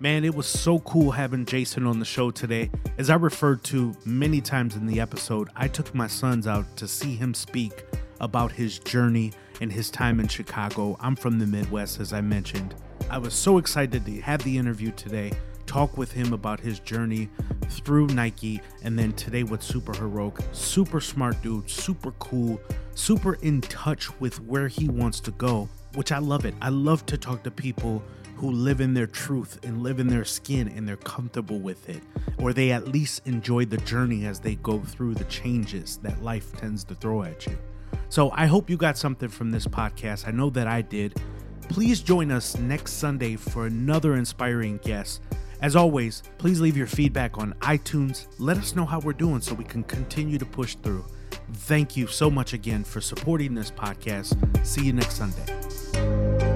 [0.00, 2.70] Man, it was so cool having Jason on the show today.
[2.98, 6.86] As I referred to many times in the episode, I took my sons out to
[6.86, 7.84] see him speak
[8.20, 10.96] about his journey and his time in Chicago.
[11.00, 12.76] I'm from the Midwest, as I mentioned.
[13.10, 15.32] I was so excited to have the interview today,
[15.66, 17.28] talk with him about his journey
[17.68, 20.38] through Nike, and then today with Super Heroic.
[20.52, 22.60] Super smart dude, super cool,
[22.94, 26.54] super in touch with where he wants to go, which I love it.
[26.62, 28.00] I love to talk to people
[28.38, 32.02] who live in their truth and live in their skin and they're comfortable with it,
[32.38, 36.52] or they at least enjoy the journey as they go through the changes that life
[36.56, 37.58] tends to throw at you.
[38.08, 40.26] So I hope you got something from this podcast.
[40.26, 41.20] I know that I did.
[41.68, 45.20] Please join us next Sunday for another inspiring guest.
[45.60, 48.26] As always, please leave your feedback on iTunes.
[48.38, 51.04] Let us know how we're doing so we can continue to push through.
[51.52, 54.36] Thank you so much again for supporting this podcast.
[54.64, 56.47] See you next Sunday.